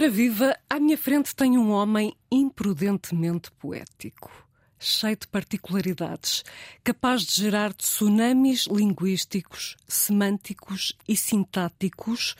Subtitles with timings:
[0.00, 4.32] Ora viva, à minha frente tenho um homem imprudentemente poético,
[4.78, 6.42] cheio de particularidades,
[6.82, 12.34] capaz de gerar tsunamis linguísticos, semânticos e sintáticos,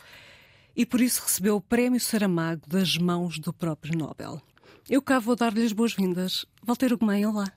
[0.75, 4.40] e por isso recebeu o Prémio Saramago das mãos do próprio Nobel.
[4.89, 6.46] Eu cá vou dar-lhe as boas-vindas.
[6.63, 7.53] Walter Ugumem, olá.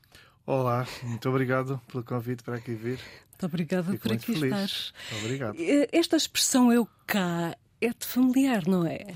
[0.45, 2.99] Olá, muito obrigado pelo convite para aqui vir.
[3.29, 4.53] Muito obrigada Fico por muito aqui feliz.
[4.53, 5.17] estar.
[5.23, 5.55] Obrigado.
[5.93, 9.15] Esta expressão eu cá é-te familiar, não é?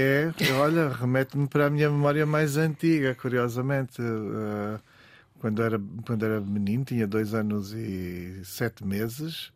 [0.00, 4.00] É, olha, remete-me para a minha memória mais antiga, curiosamente.
[4.00, 4.78] Uh,
[5.40, 9.46] quando, era, quando era menino, tinha dois anos e sete meses,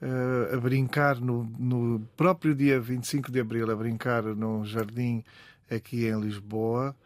[0.00, 5.22] uh, a brincar no, no próprio dia 25 de abril, a brincar num jardim
[5.70, 6.96] aqui em Lisboa.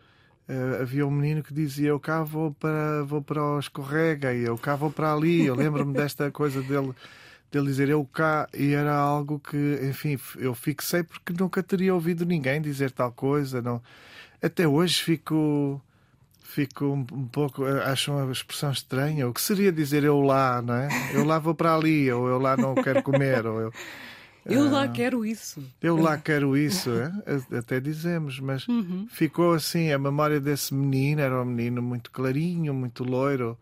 [0.49, 4.45] Uh, havia um menino que dizia eu cá vou para, vou para o escorrega e
[4.45, 5.45] eu cá vou para ali.
[5.45, 6.95] Eu lembro-me desta coisa dele
[7.57, 12.25] dele dizer eu cá e era algo que, enfim, eu fixei porque nunca teria ouvido
[12.27, 13.63] ninguém dizer tal coisa.
[13.63, 13.83] Não.
[14.43, 15.81] Até hoje fico
[16.41, 19.29] fico um, pouco, acho uma expressão estranha.
[19.29, 20.89] O que seria dizer eu lá, não é?
[21.13, 23.73] Eu lá vou para ali, ou eu lá não quero comer, ou eu.
[24.45, 25.63] Eu lá quero isso.
[25.83, 27.13] Eu lá quero isso, é?
[27.59, 29.07] até dizemos, mas Uhum.
[29.11, 31.21] ficou assim a memória desse menino.
[31.21, 33.59] Era um menino muito clarinho, muito loiro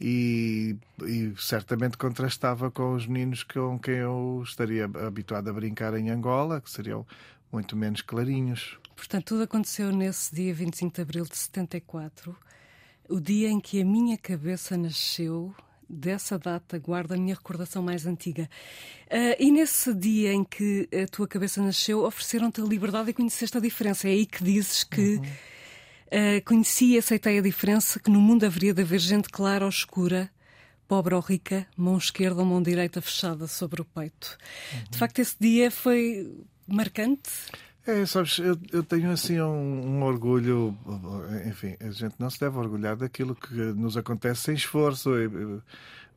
[0.00, 6.10] e, e certamente contrastava com os meninos com quem eu estaria habituado a brincar em
[6.10, 7.06] Angola, que seriam
[7.52, 8.78] muito menos clarinhos.
[8.94, 12.36] Portanto, tudo aconteceu nesse dia 25 de abril de 74,
[13.08, 15.54] o dia em que a minha cabeça nasceu.
[15.90, 18.46] Dessa data guardo a minha recordação mais antiga.
[19.06, 23.56] Uh, e nesse dia em que a tua cabeça nasceu, ofereceram-te a liberdade e conheceste
[23.56, 24.06] a diferença.
[24.06, 25.22] É aí que dizes que Uhum.
[26.08, 29.70] Uh, conheci e aceitei a diferença, que no mundo haveria de haver gente clara ou
[29.70, 30.30] escura,
[30.86, 34.36] pobre ou rica, mão esquerda ou mão direita fechada sobre o peito.
[34.90, 36.30] De facto, esse dia foi
[36.66, 37.30] marcante.
[37.86, 40.76] É, sabes, eu, eu tenho assim um, um, orgulho,
[41.46, 45.10] enfim, a gente não se deve orgulhar daquilo que nos acontece sem esforço,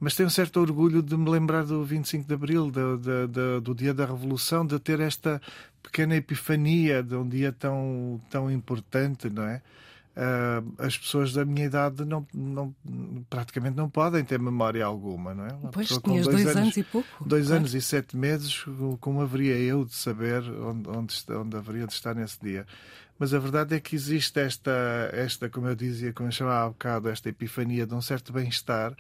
[0.02, 3.62] mas tenho um certo orgulho de me lembrar do 25 de Abril, do, do, do,
[3.62, 5.40] do dia da Revolução, de ter esta
[5.84, 9.62] pequena epifania de um dia tão, tão importante, não é?
[10.12, 12.76] Uh, as pessoas da minha idade não, não,
[13.30, 15.54] praticamente não podem ter memória alguma, não é?
[15.54, 17.08] Uma pois, tinhas dois, dois anos, e pouco.
[17.24, 17.60] Dois claro.
[17.60, 18.66] anos e sete meses,
[19.00, 22.66] como haveria eu de saber onde, onde, onde haveria de estar nesse dia?
[23.20, 24.72] Mas a verdade é que existe esta,
[25.14, 28.96] esta como eu dizia, como eu chamava há bocado, esta epifania de um certo bem-estar,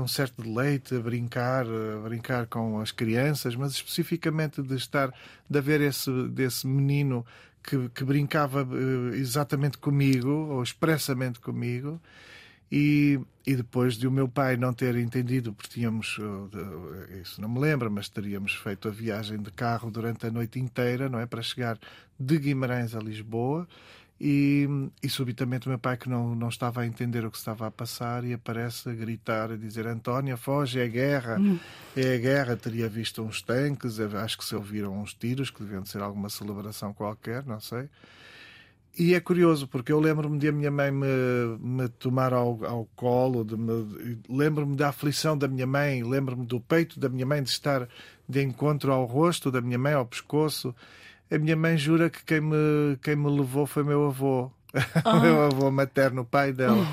[0.00, 5.12] um certo deleite a brincar, a brincar com as crianças, mas especificamente de estar,
[5.48, 7.24] de haver esse desse menino
[7.62, 12.00] que, que, brincava uh, exatamente comigo, ou expressamente comigo,
[12.70, 16.50] e, e, depois de o meu pai não ter entendido, porque tínhamos, uh,
[17.20, 21.08] isso não me lembro, mas teríamos feito a viagem de carro durante a noite inteira,
[21.08, 21.26] não é?
[21.26, 21.78] Para chegar
[22.18, 23.68] de Guimarães a Lisboa.
[24.18, 24.66] E,
[25.02, 27.70] e subitamente o meu pai, que não, não estava a entender o que estava a
[27.70, 31.58] passar, e aparece a gritar, a dizer: Antónia, foge, é guerra, Hum.
[31.94, 32.56] é a guerra.
[32.56, 36.94] Teria visto uns tanques, acho que se ouviram uns tiros, que deviam ser alguma celebração
[36.94, 37.90] qualquer, não sei.
[38.98, 41.06] E é curioso, porque eu lembro-me de a minha mãe me,
[41.60, 43.46] me tomar ao, ao colo,
[44.26, 47.86] lembro-me da aflição da minha mãe, lembro-me do peito da minha mãe, de estar
[48.26, 50.74] de encontro ao rosto da minha mãe, ao pescoço.
[51.30, 54.50] A minha mãe jura que quem me, quem me levou foi meu avô.
[55.04, 55.16] Ah.
[55.16, 56.86] o meu avô materno, o pai dela.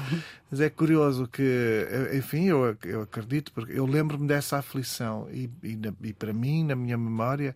[0.49, 5.79] Mas é curioso que, enfim, eu, eu acredito, porque eu lembro-me dessa aflição e, e,
[6.03, 7.55] e, para mim, na minha memória,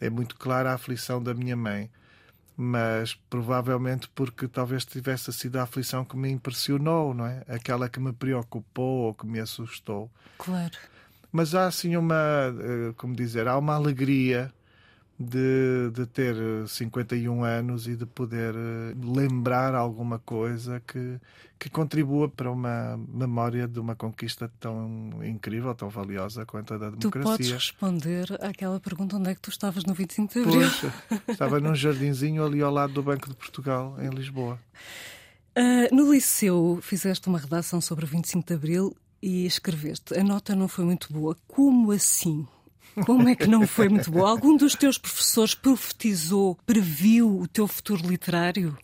[0.00, 1.90] é muito clara a aflição da minha mãe.
[2.56, 7.44] Mas provavelmente porque talvez tivesse sido a aflição que me impressionou, não é?
[7.46, 10.10] Aquela que me preocupou ou que me assustou.
[10.38, 10.76] Claro.
[11.30, 12.52] Mas há assim uma,
[12.96, 14.52] como dizer, há uma alegria
[15.18, 16.36] de, de ter
[16.68, 21.18] 51 anos e de poder eh, lembrar alguma coisa que,
[21.58, 26.90] que contribua para uma memória de uma conquista tão incrível, tão valiosa quanto a da
[26.90, 27.10] democracia.
[27.10, 30.70] Tu podes responder àquela pergunta onde é que tu estavas no 25 de Abril?
[31.08, 34.56] Pois, estava num jardinzinho ali ao lado do Banco de Portugal, em Lisboa.
[35.58, 40.54] Uh, no liceu fizeste uma redação sobre o 25 de Abril e escreveste a nota
[40.54, 41.36] não foi muito boa.
[41.48, 42.46] Como assim?
[43.04, 44.30] Como é que não foi muito boa?
[44.30, 48.76] Algum dos teus professores profetizou, previu o teu futuro literário?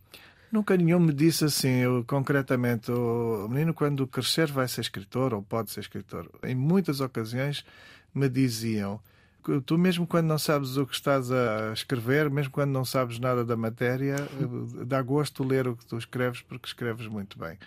[0.51, 5.43] Nunca nenhum me disse assim, eu, concretamente, o menino quando crescer vai ser escritor ou
[5.43, 6.31] pode ser escritor.
[6.45, 7.65] Em muitas ocasiões
[8.15, 9.01] me diziam,
[9.67, 13.45] tu mesmo quando não sabes o que estás a escrever, mesmo quando não sabes nada
[13.45, 14.17] da matéria,
[14.87, 17.59] dá gosto ler o que tu escreves porque escreves muito bem.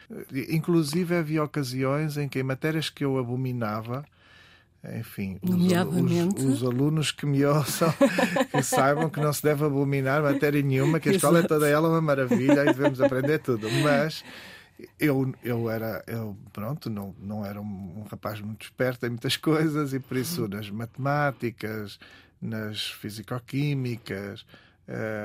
[0.49, 4.05] Inclusive havia ocasiões em que em matérias que eu abominava,
[4.99, 7.93] enfim, os, os, os, alunos que me ouçam,
[8.51, 11.89] que saibam que não se deve abominar matéria nenhuma, que a escola é toda ela
[11.89, 13.67] uma maravilha e devemos aprender tudo.
[13.83, 14.23] Mas
[14.99, 19.35] eu, eu era, eu, pronto, não, não era um, um rapaz muito esperto em muitas
[19.35, 21.99] coisas e por isso nas matemáticas,
[22.41, 24.45] nas fisicoquímicas,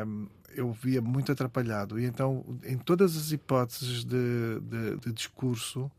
[0.06, 1.98] um, eu via muito atrapalhado.
[1.98, 5.90] E então, em todas as hipóteses de, de, de discurso,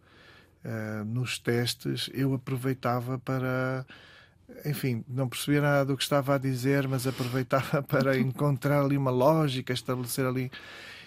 [0.65, 3.85] uh, nos testes, eu aproveitava para.
[4.65, 9.11] Enfim, não percebia nada do que estava a dizer, mas aproveitava para encontrar ali uma
[9.11, 10.51] lógica, estabelecer ali.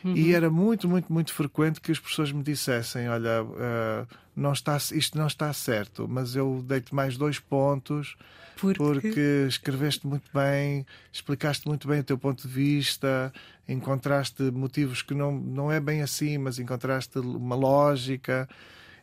[0.05, 0.17] Uhum.
[0.17, 4.77] E era muito, muito, muito frequente que as pessoas me dissessem: Olha, uh, não está,
[4.77, 8.17] isto não está certo, mas eu dei-te mais dois pontos
[8.57, 8.79] porque...
[8.79, 13.33] porque escreveste muito bem, explicaste muito bem o teu ponto de vista,
[13.69, 18.49] encontraste motivos que não, não é bem assim, mas encontraste uma lógica.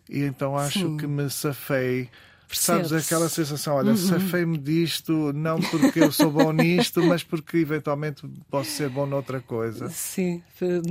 [0.09, 0.97] E então acho Sim.
[0.97, 2.09] que me safei.
[2.51, 3.97] Sabes aquela sensação, olha, uhum.
[3.97, 9.41] safei-me disto, não porque eu sou bom nisto, mas porque eventualmente posso ser bom noutra
[9.41, 9.89] coisa.
[9.89, 10.43] Sim,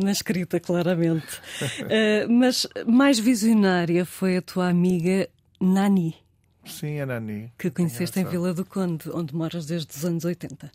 [0.03, 1.37] na escrita, claramente.
[1.63, 5.29] uh, mas mais visionária foi a tua amiga
[5.61, 6.17] Nani.
[6.65, 7.53] Sim, a Nani.
[7.59, 10.67] Que conheceste em Vila do Conde, onde moras desde os anos 80.
[10.67, 10.71] Uh,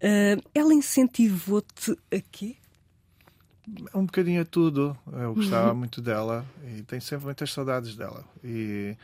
[0.00, 2.56] eh, ela incentivou-te a quê?
[3.94, 4.96] Um bocadinho a tudo.
[5.12, 5.78] Eu gostava uhum.
[5.78, 6.44] muito dela
[6.76, 8.24] e tenho sempre muitas saudades dela.
[8.42, 8.96] E,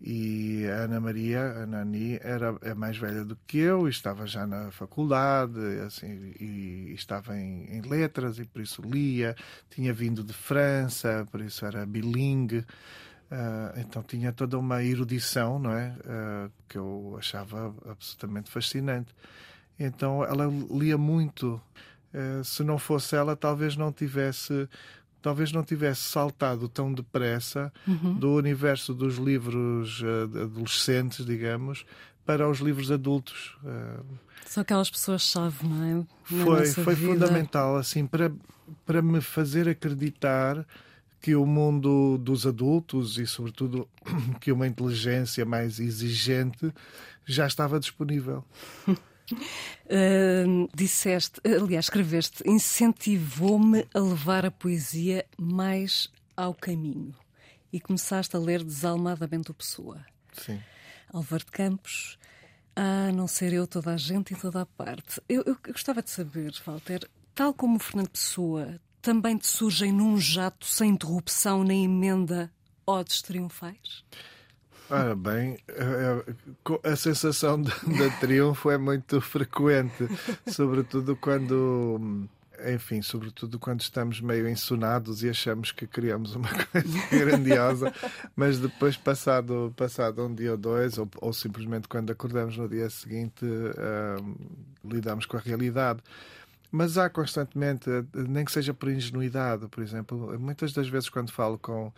[0.00, 4.46] e a Ana Maria, a Nani, era é mais velha do que eu, estava já
[4.46, 9.36] na faculdade, assim, e, estava em, em, letras e por isso lia.
[9.70, 12.64] Tinha vindo de França, por isso era bilingue.
[13.30, 15.94] Uh, então tinha toda uma erudição, não é?
[16.00, 19.14] Uh, que eu achava absolutamente fascinante.
[19.78, 21.60] Então ela lia muito.
[22.12, 24.68] Uh, se não fosse ela, talvez não tivesse
[25.20, 28.14] talvez não tivesse saltado tão depressa uhum.
[28.14, 30.02] do universo dos livros
[30.34, 31.86] adolescentes, digamos,
[32.26, 33.56] para os livros adultos.
[34.44, 35.94] São aquelas pessoas-chave, não é?
[36.34, 37.12] Na foi foi vida.
[37.12, 38.32] fundamental, assim, para,
[38.84, 40.66] para me fazer acreditar
[41.22, 43.88] que o mundo dos adultos e, sobretudo,
[44.40, 46.74] que uma inteligência mais exigente
[47.24, 48.44] já estava disponível.
[49.34, 57.14] Uh, disseste, aliás, escreveste, incentivou-me a levar a poesia mais ao caminho.
[57.72, 60.04] E começaste a ler desalmadamente o Pessoa.
[60.32, 60.60] Sim.
[61.12, 62.18] Álvaro de Campos,
[62.74, 65.20] a não ser eu, toda a gente e toda a parte.
[65.28, 69.92] Eu, eu, eu gostava de saber, Walter, tal como o Fernando Pessoa também te surgem
[69.92, 72.50] num jato sem interrupção nem emenda
[72.86, 74.04] odes triunfais?
[74.92, 75.56] Ora bem,
[76.84, 77.70] a, a sensação de,
[78.20, 80.06] triunfo é muito frequente,
[80.46, 82.28] sobretudo quando
[82.66, 87.90] enfim, sobretudo quando estamos meio ensonados e achamos que criamos uma coisa grandiosa,
[88.36, 92.90] mas depois, passado, passado um dia ou dois, ou, ou simplesmente quando acordamos no dia
[92.90, 94.36] seguinte, uh,
[94.84, 96.00] lidamos com a realidade.
[96.70, 101.58] Mas há constantemente, nem que seja por ingenuidade, por exemplo, muitas das vezes quando falo
[101.58, 101.92] com,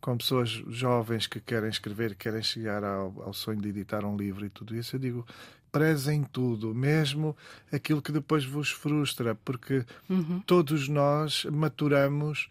[0.00, 4.44] com pessoas jovens que querem escrever, querem chegar ao, ao sonho de editar um livro
[4.46, 5.26] e tudo isso, eu digo
[5.70, 7.36] prezem tudo, mesmo
[7.70, 10.40] aquilo que depois vos frustra, porque uhum.
[10.46, 12.48] todos nós maturamos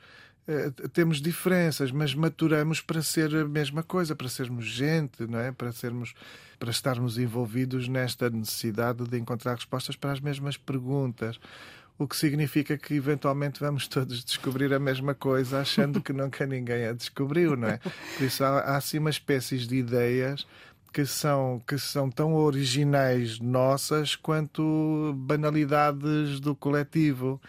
[0.48, 5.52] eh, temos diferenças, mas maturamos para ser a mesma coisa, para sermos gente, não é?
[5.52, 6.14] Para sermos
[6.60, 11.40] para estarmos envolvidos nesta necessidade de encontrar respostas para as mesmas perguntas.
[12.00, 16.86] O que significa que eventualmente vamos todos descobrir a mesma coisa, achando que nunca ninguém
[16.86, 17.78] a descobriu, não é?
[17.78, 20.46] Por isso há, há assim uma espécie de ideias
[20.94, 27.42] que são, que são tão originais nossas quanto banalidades do coletivo.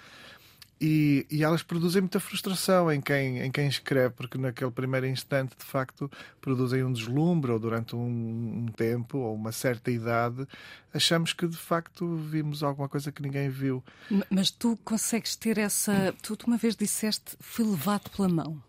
[0.81, 5.57] E, e, elas produzem muita frustração em quem, em quem escreve, porque naquele primeiro instante,
[5.59, 6.09] de facto,
[6.41, 10.47] produzem um deslumbre, ou durante um, um, tempo, ou uma certa idade,
[10.95, 13.83] achamos que de facto vimos alguma coisa que ninguém viu.
[14.31, 16.15] Mas tu consegues ter essa.
[16.23, 18.63] Tu, uma vez disseste, fui levado pela mão.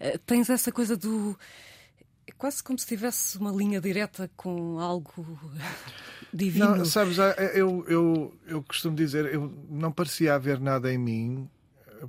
[0.00, 1.38] Uh, tens essa coisa do
[2.26, 5.38] é quase como se tivesse uma linha direta com algo
[6.32, 6.76] divino.
[6.76, 7.18] Não, sabes,
[7.54, 11.50] eu, eu, eu costumo dizer, eu não parecia haver nada em mim
[11.88, 12.06] eh,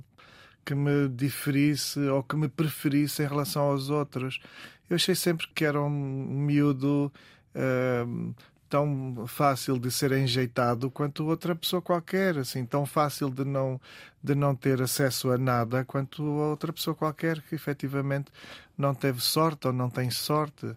[0.64, 4.40] que me diferisse ou que me preferisse em relação aos outros.
[4.88, 7.12] Eu achei sempre que era um miúdo
[7.54, 8.34] uh,
[8.72, 13.78] tão fácil de ser enjeitado quanto outra pessoa qualquer, assim, tão fácil de não,
[14.24, 18.32] de não ter acesso a nada quanto outra pessoa qualquer que efetivamente
[18.76, 20.74] não teve sorte ou não tem sorte.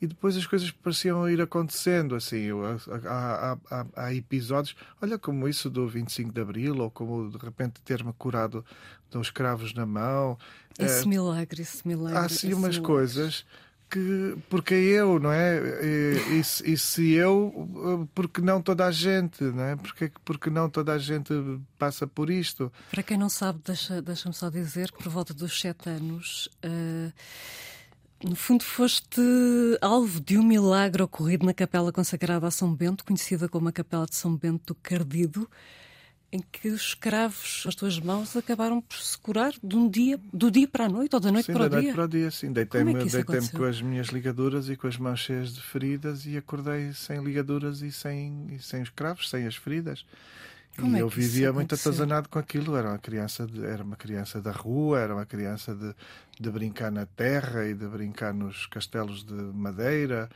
[0.00, 2.48] E depois as coisas pareciam ir acontecendo, assim,
[3.04, 7.82] há, há, há, episódios, olha como isso do 25 de Abril, ou como de repente
[7.82, 8.64] ter-me curado
[9.10, 10.38] dos escravos na mão.
[10.78, 12.18] Esse é, milagre, esse milagre.
[12.18, 13.44] Há sim umas coisas
[13.88, 15.58] porque, porque é eu, não é?
[15.82, 19.76] E, e, e, se eu, porque não toda a gente, não é?
[19.76, 21.32] Porque, porque não toda a gente
[21.78, 22.72] passa por isto?
[22.90, 26.48] Para quem não sabe, deixa-me deixa só dizer que por volta dos sete anos.
[26.64, 27.12] Uh,
[28.24, 29.20] no fundo, foste
[29.80, 34.06] alvo de um milagre ocorrido na Capela Consagrada a São Bento, conhecida como a Capela
[34.06, 35.48] de São Bento do Cardido
[36.32, 40.50] em que os escravos, as tuas mãos, acabaram por se curar de um dia, do
[40.50, 41.78] dia para a noite ou da noite sim, para o dia?
[41.78, 42.52] Sim, da noite para o dia, sim.
[42.52, 46.36] Deitei-me é deitei com as minhas ligaduras e com as mãos cheias de feridas e
[46.36, 50.04] acordei sem ligaduras e sem, e sem os cravos, sem as feridas.
[50.76, 52.76] Como e é eu vivia muito atazanado com aquilo.
[52.76, 55.94] Era uma criança, de, era uma criança da rua, era uma criança de,
[56.38, 60.28] de brincar na terra e de brincar nos castelos de madeira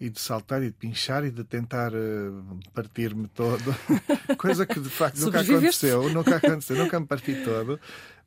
[0.00, 3.74] e de saltar e de pinchar e de tentar uh, partir-me todo,
[4.36, 7.78] coisa que de facto nunca aconteceu, nunca aconteceu, nunca me parti todo,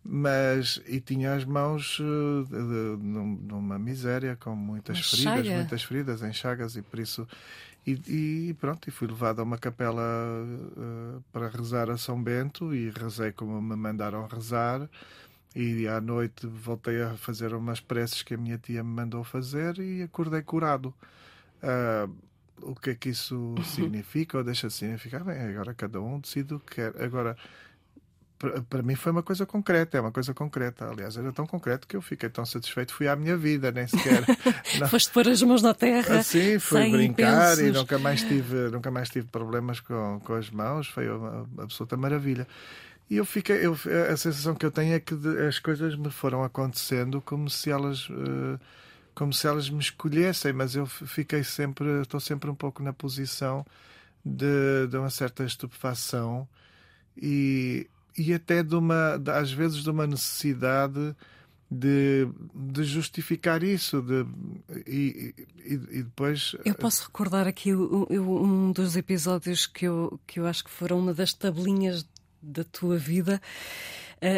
[0.03, 5.55] mas e tinha as mãos uh, de, numa miséria com muitas feridas, chaga.
[5.55, 7.27] muitas feridas em chagas e por isso
[7.85, 12.73] e, e, pronto, e fui levado a uma capela uh, para rezar a São Bento
[12.73, 14.89] e rezei como me mandaram rezar.
[15.55, 19.77] E à noite voltei a fazer umas preces que a minha tia me mandou fazer
[19.77, 20.93] e acordei curado.
[21.63, 22.13] Uh,
[22.61, 23.63] o que é que isso uhum.
[23.63, 25.23] significa ou deixa de significar?
[25.23, 27.01] Bem, agora cada um decide o que quer.
[27.01, 27.35] Agora,
[28.69, 30.89] para mim foi uma coisa concreta, é uma coisa concreta.
[30.89, 34.23] Aliás, era tão concreto que eu fiquei tão satisfeito, fui à minha vida, nem sequer.
[34.79, 34.87] Não...
[34.87, 36.21] Foste pôr as mãos na terra.
[36.23, 40.87] Sim, fui brincar e nunca mais tive, nunca mais tive problemas com, com as mãos,
[40.87, 42.47] foi uma absoluta maravilha.
[43.09, 43.77] E eu fiquei, eu,
[44.11, 45.15] a sensação que eu tenho é que
[45.47, 48.09] as coisas me foram acontecendo como se elas.
[48.09, 48.59] Uh,
[49.15, 53.65] como se elas me escolhessem, mas eu fiquei sempre, estou sempre um pouco na posição
[54.23, 56.47] de, de uma certa estupefação
[57.15, 61.15] e, e até de uma, de, às vezes, de uma necessidade
[61.71, 64.25] de, de justificar isso de,
[64.85, 70.45] e, e, e, depois eu posso recordar aqui um dos episódios que eu, que eu
[70.45, 72.07] acho que foram uma das tabelinhas
[72.41, 73.41] da tua vida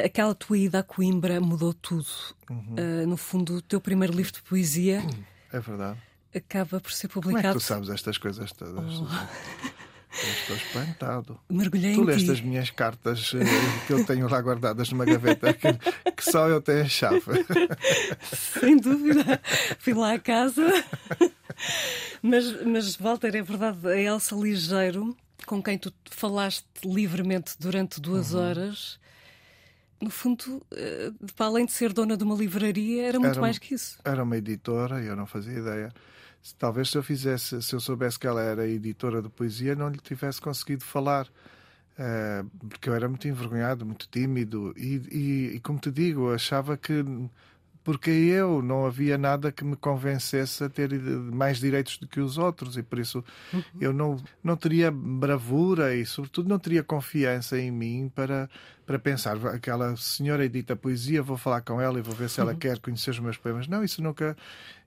[0.05, 2.07] aquela tua ida a Coimbra mudou tudo.
[2.49, 2.75] Uhum.
[2.77, 5.03] Uh, no fundo, o teu primeiro livro de poesia.
[5.51, 5.97] É verdade.
[6.35, 7.43] Acaba por ser publicado.
[7.43, 8.99] Como é que tu sabes estas coisas todas?
[8.99, 9.07] Oh.
[10.21, 11.39] estou espantado.
[11.49, 15.73] Mergulhei tu leste as minhas cartas eh, que eu tenho lá guardadas numa gaveta que,
[16.11, 17.21] que só eu tenho a chave.
[18.59, 19.41] Sem dúvida.
[19.79, 20.63] Fui lá à casa.
[22.21, 25.15] Mas, mas, Walter, é verdade, a Elsa Ligeiro,
[25.45, 28.41] com quem tu falaste livremente durante duas uhum.
[28.41, 28.99] horas,
[30.01, 33.57] no fundo, eh, para além de ser dona de uma livraria, era muito era, mais
[33.57, 33.99] que isso.
[34.03, 35.91] Era uma editora, eu não fazia ideia.
[36.57, 39.97] Talvez se eu fizesse, se eu soubesse que ela era editora de poesia, não lhe
[39.97, 41.27] tivesse conseguido falar.
[41.99, 46.77] Uh, porque eu era muito envergonhado, muito tímido e, e, e, como te digo, achava
[46.77, 47.03] que
[47.87, 52.37] porque eu não havia nada que me convencesse a ter mais direitos do que os
[52.37, 53.63] outros e por isso uhum.
[53.79, 58.49] eu não, não teria bravura e sobretudo não teria confiança em mim para,
[58.85, 62.51] para pensar aquela senhora edita poesia, vou falar com ela e vou ver se ela
[62.51, 62.59] uhum.
[62.59, 63.69] quer conhecer os meus poemas.
[63.69, 64.35] Não, isso nunca...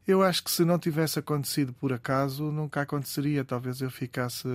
[0.07, 3.47] Eu acho que se não tivesse acontecido por acaso, nunca aconteceria.
[3.47, 4.47] Talvez eu ficasse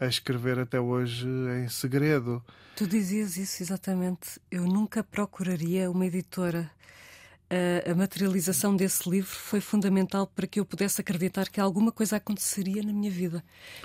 [0.00, 1.28] a escrever até hoje
[1.62, 2.44] em segredo.
[2.74, 4.40] Tu dizias isso exatamente.
[4.50, 6.68] Eu nunca procuraria uma editora
[7.50, 12.16] a, a, materialização desse livro foi fundamental para que eu pudesse acreditar que alguma coisa
[12.16, 13.42] aconteceria na minha vida.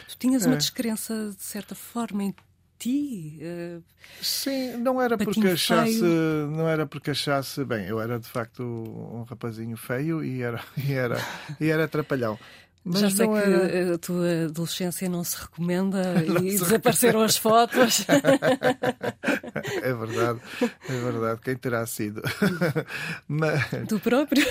[0.07, 0.47] Tu tinhas é.
[0.47, 2.35] uma descrença, de certa forma, em
[2.79, 3.39] ti?
[3.41, 3.83] Uh,
[4.21, 6.47] Sim, não era porque achasse, feio.
[6.47, 10.93] não era porque achasse, bem, eu era de facto um rapazinho feio e era e
[10.93, 11.17] era
[11.59, 12.39] e era atrapalhão.
[12.83, 13.93] Mas Já sei que era...
[13.93, 18.05] a tua adolescência não se recomenda não e se desapareceram as fotos.
[19.83, 20.39] é verdade,
[20.89, 21.41] é verdade.
[21.43, 22.23] Quem terá sido?
[23.27, 23.69] Mas...
[23.87, 24.43] Tu próprio?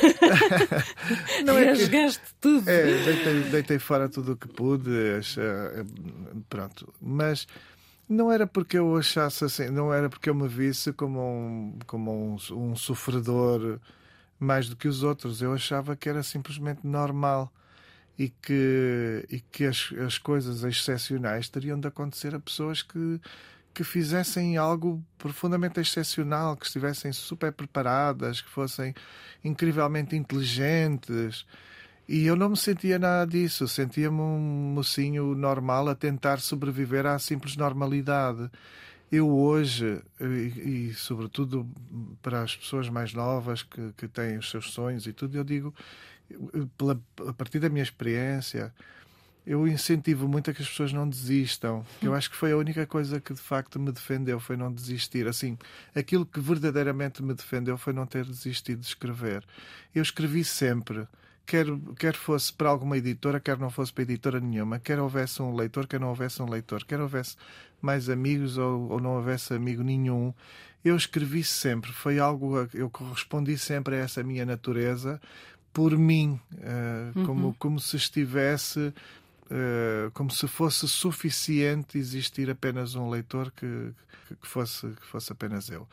[1.44, 2.34] não é Rasgaste que...
[2.40, 2.70] tudo.
[2.70, 4.90] É, deitei, deitei fora tudo o que pude.
[6.49, 6.94] Pronto.
[7.02, 7.49] Mas
[8.08, 12.12] não era porque eu achasse assim, não era porque eu me visse como um, como
[12.12, 13.80] um, um sofredor
[14.38, 15.42] mais do que os outros.
[15.42, 17.52] Eu achava que era simplesmente normal
[18.20, 23.18] e que, e que as, as coisas excepcionais teriam de acontecer a pessoas que,
[23.72, 28.94] que fizessem algo profundamente excepcional, que estivessem super preparadas, que fossem
[29.42, 31.46] incrivelmente inteligentes.
[32.06, 37.18] E eu não me sentia nada disso, sentia-me um mocinho normal a tentar sobreviver à
[37.18, 38.50] simples normalidade.
[39.10, 41.66] Eu hoje, e, e, sobretudo
[42.20, 45.74] para as pessoas mais novas que, que têm os seus sonhos e tudo, eu digo
[46.76, 48.72] pela, a partir da minha experiência,
[49.46, 51.84] eu incentivo muito a que as pessoas não desistam.
[52.02, 55.26] Eu acho que foi a única coisa que de facto me defendeu, foi não desistir.
[55.26, 55.58] Assim,
[55.94, 59.44] aquilo que verdadeiramente me defendeu foi não ter desistido de escrever.
[59.94, 61.06] Eu escrevi sempre
[61.50, 61.66] quer,
[61.99, 65.87] quer fosse para alguma editora, quer não fosse para editora nenhuma, quer houvesse um leitor,
[65.88, 67.37] quer não houvesse um leitor, quer houvesse
[67.82, 70.32] mais amigos ou, ou não houvesse amigo nenhum,
[70.84, 71.92] eu escrevi sempre.
[71.92, 75.20] Foi algo, eu correspondi sempre a essa minha natureza
[75.72, 77.26] por mim, uh, uhum.
[77.26, 78.92] como, como se estivesse.
[79.46, 83.92] Uh, como se fosse suficiente existir apenas um leitor que,
[84.40, 85.88] que, fosse, que fosse apenas eu.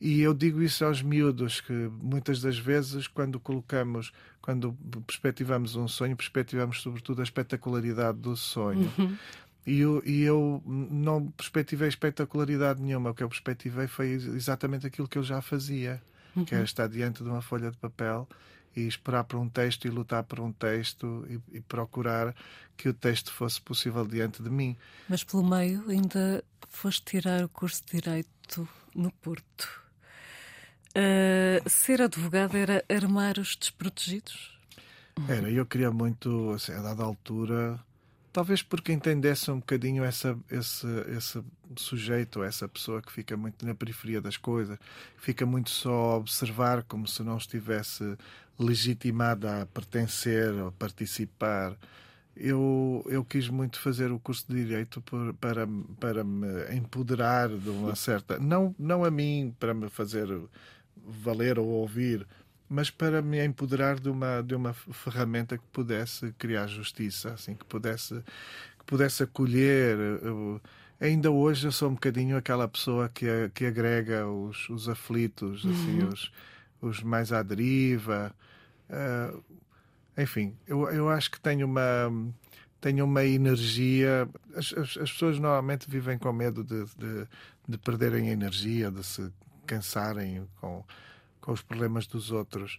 [0.00, 4.74] E eu digo isso aos miúdos, que muitas das vezes, quando colocamos, quando
[5.06, 8.92] perspectivamos um sonho, perspectivamos sobretudo a espetacularidade do sonho.
[8.98, 9.16] Uhum.
[9.66, 13.10] E eu, e eu não perspectivei espetacularidade nenhuma.
[13.10, 16.02] O que eu perspectivei foi exatamente aquilo que eu já fazia,
[16.36, 16.44] uhum.
[16.44, 18.28] que é estar diante de uma folha de papel
[18.76, 22.34] e esperar por um texto e lutar por um texto e, e, procurar
[22.76, 24.76] que o texto fosse possível diante de mim.
[25.08, 29.82] Mas pelo meio ainda foste tirar o curso de Direito no Porto.
[30.90, 34.56] Uh, ser advogado era armar os desprotegidos?
[35.28, 37.80] Era, eu queria muito, assim, a dada altura,
[38.32, 41.42] talvez porque entendesse um bocadinho essa, esse, esse
[41.76, 44.76] sujeito, essa pessoa que fica muito na periferia das coisas,
[45.16, 48.16] fica muito só a observar como se não estivesse
[48.58, 51.76] legitimada a pertencer ou participar.
[52.36, 55.68] Eu, eu quis muito fazer o curso de Direito por, para,
[56.00, 58.38] para me empoderar de uma certa.
[58.38, 60.26] Não, não a mim, para me fazer
[60.96, 62.26] valer ou ouvir,
[62.68, 67.64] mas para me empoderar de uma, de uma ferramenta que pudesse criar justiça, assim, que
[67.64, 68.14] pudesse,
[68.78, 69.96] que pudesse acolher.
[70.22, 70.60] Eu,
[71.00, 76.02] ainda hoje eu sou um bocadinho aquela pessoa que, que agrega os, os aflitos, assim,
[76.02, 76.08] uhum.
[76.08, 76.32] os,
[76.86, 78.34] os mais à deriva.
[78.88, 79.42] Uh,
[80.16, 82.10] enfim, eu, eu acho que tenho uma
[82.80, 84.28] tenho uma energia.
[84.54, 87.26] As, as, as, pessoas normalmente vivem com medo de, de,
[87.66, 89.32] de perderem energia, de se
[89.66, 90.84] cansarem com,
[91.40, 92.78] com os problemas dos outros.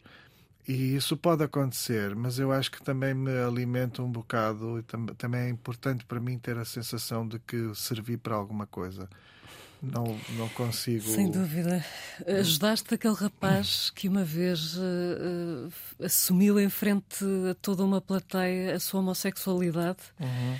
[0.67, 5.05] E isso pode acontecer, mas eu acho que também me alimenta um bocado e tam
[5.07, 9.07] também é importante para mim ter a sensação de que servi para alguma coisa.
[9.81, 11.03] Não, não consigo.
[11.07, 11.83] Sem dúvida.
[12.27, 18.75] Ajudaste aquele rapaz que uma vez uh, uh, assumiu em frente a toda uma plateia
[18.75, 19.99] a sua homossexualidade.
[20.19, 20.55] Uhum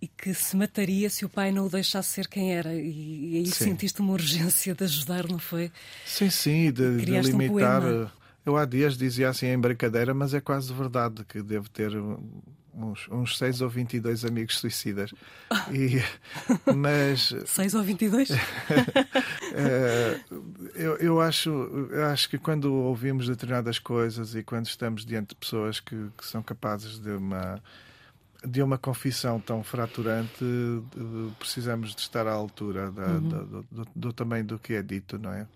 [0.00, 2.74] e que se mataria se o pai não o deixasse ser quem era.
[2.74, 3.64] E, e aí sim.
[3.64, 5.72] sentiste uma urgência de ajudar, não foi?
[6.04, 7.82] Sim, sim, de, de limitar.
[7.82, 8.06] Um
[8.44, 11.90] eu há dias dizia assim em brincadeira, mas é quase verdade que devo ter
[12.76, 15.12] uns, uns 6 ou 22 amigos suicidas.
[15.72, 16.02] E,
[16.76, 17.34] mas.
[17.46, 18.28] 6 ou 22?
[19.58, 20.20] Eh,
[20.74, 25.34] eu, eu, acho, eu acho que quando ouvimos determinadas coisas e quando estamos diante de
[25.34, 27.62] pessoas que, que são capazes de uma
[28.46, 30.44] de uma confissão tão fraturante,
[31.38, 33.20] precisamos de estar à altura da, uhum.
[33.20, 35.46] do, do, do, também do que é dito, não é?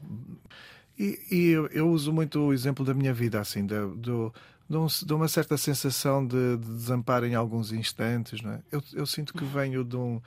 [0.99, 4.33] E, e eu, eu, uso muito o exemplo da minha vida, assim, de, do,
[4.77, 8.61] um, de uma certa sensação de, de, desamparo em alguns instantes, não é?
[8.71, 10.21] Eu, eu sinto que venho de um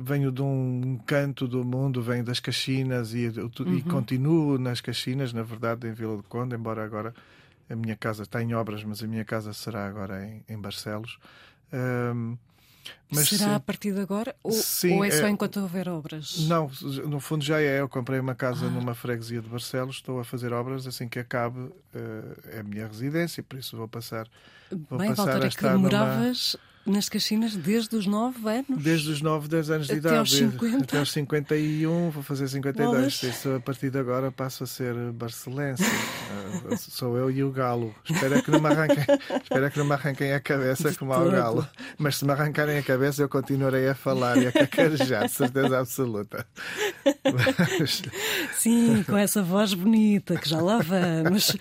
[0.00, 3.80] venho de um canto do mundo, venho das Caxinas e, uhum.
[3.82, 7.12] continuo nas Caxinas, na verdade, em Vila do Conde, embora agora
[7.68, 11.18] a minha casa está em obras, mas a minha casa será agora em, em Barcelos.
[11.72, 12.36] Um,
[13.10, 14.34] mas Será sim, a partir de agora?
[14.42, 16.46] Ou, sim, ou é só é, enquanto houver obras?
[16.46, 16.70] Não,
[17.06, 17.80] no fundo já é.
[17.80, 18.70] Eu comprei uma casa ah.
[18.70, 21.58] numa freguesia de Barcelos, estou a fazer obras assim que acabe.
[21.58, 21.72] Uh,
[22.52, 24.28] é a minha residência, por isso vou passar.
[24.88, 28.82] Vou Bem, passar Walter, a é que demoravas numa nas Caxinas desde os 9 anos?
[28.82, 30.18] Desde os 9, 10 anos de até idade.
[30.18, 30.84] Aos 50.
[30.84, 33.22] Até aos 51, vou fazer 52.
[33.22, 35.82] Isso, a partir de agora passo a ser barcelense.
[35.84, 37.94] uh, sou eu e o galo.
[38.08, 39.04] Espero que não me arranquem,
[39.42, 41.68] espero que não me arranquem a cabeça de como ao galo.
[41.98, 46.46] Mas se me arrancarem a cabeça, eu continuarei a falar e a cacarejar, certeza absoluta.
[47.04, 48.02] Mas...
[48.54, 51.56] Sim, com essa voz bonita, que já lá vamos.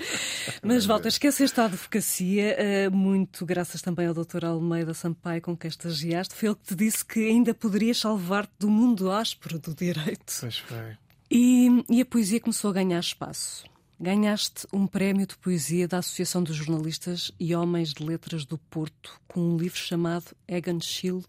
[0.64, 2.58] Mas, Walter, esqueceste a advocacia,
[2.90, 4.46] uh, muito graças também ao Dr.
[4.46, 8.54] Almeida Sampaio pai com quem estagiaste, foi ele que te disse que ainda poderias salvar-te
[8.60, 10.34] do mundo áspero do direito.
[10.40, 10.98] Pois foi.
[11.30, 13.66] E, e a poesia começou a ganhar espaço.
[14.00, 19.20] Ganhaste um prémio de poesia da Associação dos Jornalistas e Homens de Letras do Porto
[19.28, 21.26] com um livro chamado Egan Schill,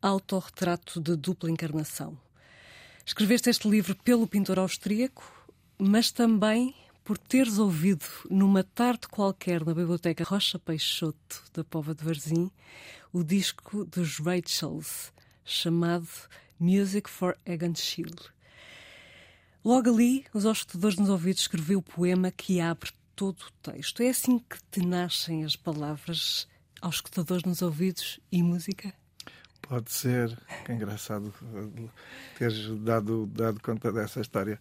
[0.00, 2.16] Autorretrato de Dupla Encarnação.
[3.04, 5.24] Escreveste este livro pelo pintor austríaco,
[5.76, 6.74] mas também
[7.08, 12.50] por teres ouvido numa tarde qualquer na Biblioteca Rocha Peixoto da Pova de Varzim
[13.14, 15.10] o disco dos Rachels,
[15.42, 16.06] chamado
[16.60, 18.14] Music for Egan Schill.
[19.64, 24.02] Logo ali, os escutadores nos ouvidos escreveu o poema que abre todo o texto.
[24.02, 26.46] É assim que te nascem as palavras
[26.78, 28.92] aos escutadores nos ouvidos e música?
[29.62, 30.38] Pode ser.
[30.66, 31.32] Que engraçado
[32.38, 34.60] teres dado, dado conta dessa história.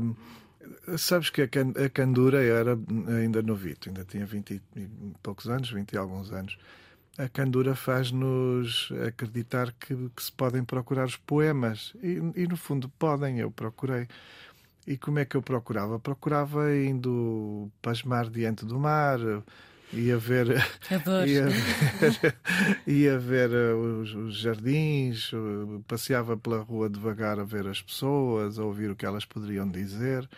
[0.00, 0.14] um,
[0.98, 2.78] Sabes que a, can, a candura era
[3.20, 4.88] ainda novito, ainda tinha 20 e
[5.22, 6.58] poucos anos, 20 e alguns anos.
[7.18, 11.92] A candura faz-nos acreditar que, que, se podem procurar os poemas.
[12.02, 14.08] E, e, no fundo podem, eu procurei.
[14.86, 15.98] E como é que eu procurava?
[15.98, 19.18] Procurava indo pasmar diante do mar,
[19.92, 20.48] ia ver,
[21.26, 22.36] ia ver,
[22.86, 28.58] ia ver uh, os, os, jardins, uh, passeava pela rua devagar a ver as pessoas,
[28.58, 30.28] a ouvir o que elas poderiam dizer,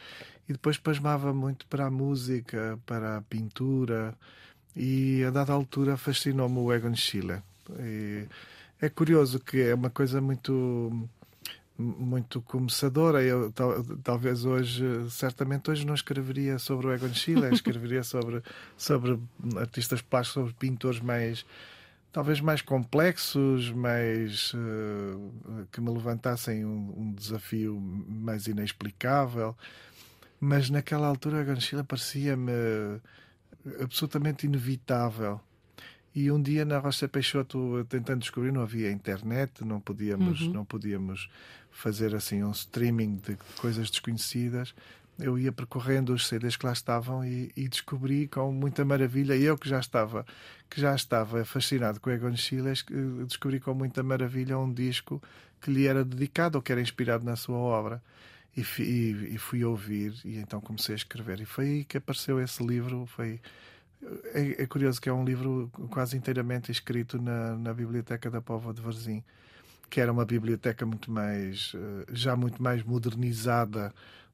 [0.48, 4.14] e depois pasmava muito para a música, para a pintura,
[4.76, 7.40] e a dada altura fascinou-me o Egon Schiele.
[7.78, 8.26] E
[8.80, 11.08] é curioso que é uma coisa muito
[11.78, 13.22] muito começadora.
[13.22, 18.42] Eu tal, talvez hoje, certamente hoje não escreveria sobre o Egon Schiele, escreveria sobre
[18.76, 19.18] sobre
[19.56, 21.44] artistas plásticos, sobre pintores mais
[22.12, 29.56] talvez mais complexos, mais uh, que me levantassem um, um, desafio mais inexplicável.
[30.38, 32.52] Mas naquela altura Egon Schiele parecia-me
[33.80, 35.40] absolutamente inevitável.
[36.14, 40.52] E um dia na Rocha Peixoto, tentando descobrir, não havia internet, não podíamos, uhum.
[40.52, 41.28] não podíamos
[41.74, 44.74] fazer assim um streaming de coisas desconhecidas.
[45.18, 49.56] Eu ia percorrendo os CDs que lá estavam e, e descobri com muita maravilha, eu
[49.58, 50.24] que já estava
[50.70, 52.72] que já estava fascinado com Egon Schiele,
[53.26, 55.22] descobri com muita maravilha um disco
[55.60, 58.02] que lhe era dedicado ou que era inspirado na sua obra.
[58.56, 61.40] E, e, e fui ouvir e então comecei a escrever.
[61.40, 63.04] E foi aí que apareceu esse livro.
[63.06, 63.40] Foi
[64.32, 68.72] é, é, curioso que é um livro quase inteiramente escrito na, na biblioteca da Póvoa
[68.72, 69.24] de Varzim
[69.90, 73.92] que era uma biblioteca muito mais, eh, já muito mais modernizada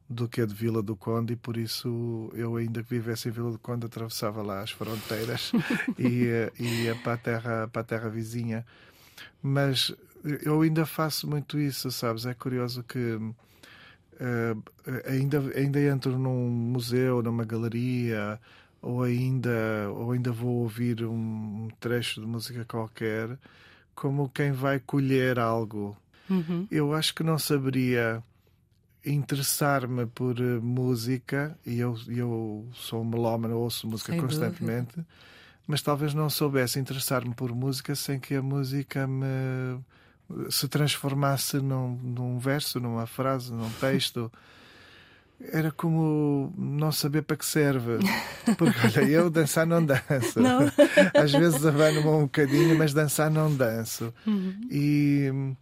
[0.09, 3.33] do que a de Vila do Conde e por isso eu ainda que vivesse em
[3.33, 5.53] Vila do Conde atravessava lá as fronteiras
[5.99, 8.67] e, eh, e ia para a terra para a terra vizinha.
[9.43, 9.95] Mas
[10.43, 12.27] eu ainda faço muito isso sabes?
[12.27, 13.15] É curioso que
[14.21, 14.63] uh,
[15.07, 18.41] ainda ainda entro num museu numa galeria
[18.83, 23.39] ou ainda ou ainda vou ouvir um trecho de música qualquer
[24.01, 25.95] como quem vai colher algo.
[26.31, 26.67] Uhum.
[26.71, 28.23] Eu acho que não saberia
[29.05, 35.07] interessar-me por eh, música, e eu, eu sou um melómano, ouço música sem constantemente, dúvida.
[35.67, 39.79] mas talvez não soubesse interessar-me por música sem que a música me
[40.49, 44.33] se transformasse num, num verso, numa frase, num texto.
[45.53, 47.99] era como não saber para que serve.
[48.59, 50.41] Porque, olha, eu dançar não danço.
[50.41, 50.61] Não.
[51.15, 54.13] Às vezes abano-me um bocadinho, mas dançar não danço.
[54.27, 54.61] Uhum.
[54.71, 55.55] E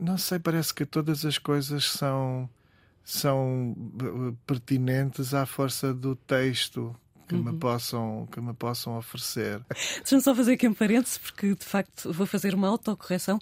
[0.00, 2.48] não sei, parece que todas as coisas são,
[3.04, 6.94] são eh, pertinentes à força do texto.
[7.28, 7.42] Que, uhum.
[7.42, 9.60] me possam, que me possam oferecer.
[9.98, 13.38] Deixa-me só fazer aqui um parênteses, porque de facto vou fazer uma autocorreção.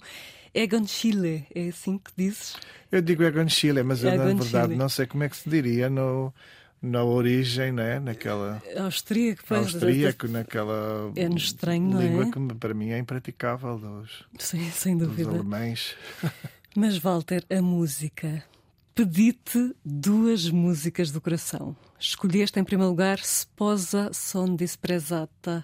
[0.57, 2.55] Egon Schiele, é assim que dizes?
[2.91, 5.87] Eu digo Egon Schiele, mas eu, na verdade não sei como é que se diria
[5.87, 6.33] no,
[6.81, 7.99] na origem, né?
[7.99, 8.59] naquela.
[8.75, 9.73] Austríaco, pois.
[9.73, 11.11] Austríaco, naquela.
[11.15, 12.31] É estranho, não língua é?
[12.31, 15.25] que para mim é impraticável dos, Sim, sem dúvida.
[15.29, 15.95] dos alemães.
[16.75, 18.43] Mas, Walter, a música.
[18.95, 21.75] Pedi-te duas músicas do coração.
[21.99, 25.63] Escolheste, em primeiro lugar, Sposa son disprezata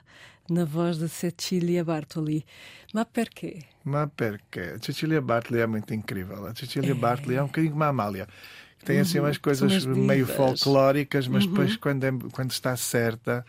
[0.49, 2.45] na voz de Cecilia Bartoli.
[2.93, 3.59] Mas porquê?
[3.83, 4.77] Mas porquê?
[4.81, 6.45] Cecilia Bartoli é muito incrível.
[6.45, 6.95] A Cecilia é.
[6.95, 8.27] Bartoli é um bocadinho como a Amália.
[8.85, 9.25] Tem assim uhum.
[9.25, 11.51] umas coisas meio folclóricas, mas uhum.
[11.51, 13.45] depois, quando, é, quando está certa,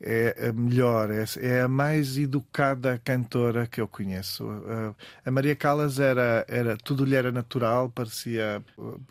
[0.00, 4.46] é a melhor, é, é, a mais educada cantora que eu conheço.
[5.24, 8.62] A Maria Callas era, era tudo lhe era natural, parecia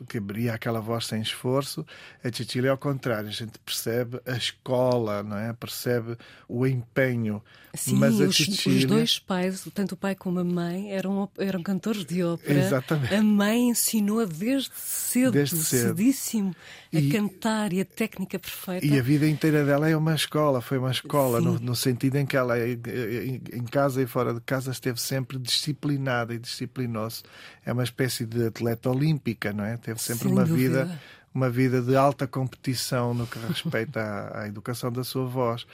[0.07, 1.85] que abria aquela voz sem esforço.
[2.23, 5.53] A Cecília é ao contrário, a gente percebe a escola, não é?
[5.53, 6.17] Percebe
[6.47, 7.41] o empenho.
[7.75, 8.77] Sim, Mas os, Cecília...
[8.79, 12.59] os dois pais, tanto o pai como a mãe, eram, eram cantores de ópera.
[12.59, 13.13] Exatamente.
[13.13, 15.97] A mãe ensinou desde cedo, desde cedo.
[15.97, 16.55] cedíssimo,
[16.93, 18.85] a e, cantar e a técnica perfeita.
[18.85, 22.25] E a vida inteira dela é uma escola, foi uma escola, no, no, sentido em
[22.25, 27.23] que ela, em casa e fora de casa, esteve sempre disciplinada e disciplinou-se.
[27.65, 29.77] É uma espécie de atleta olímpica, não é?
[29.77, 30.85] Teve sempre Sem uma dúvida.
[30.85, 31.01] vida
[31.35, 35.67] uma vida de alta competição no que respeita à, à educação da sua voz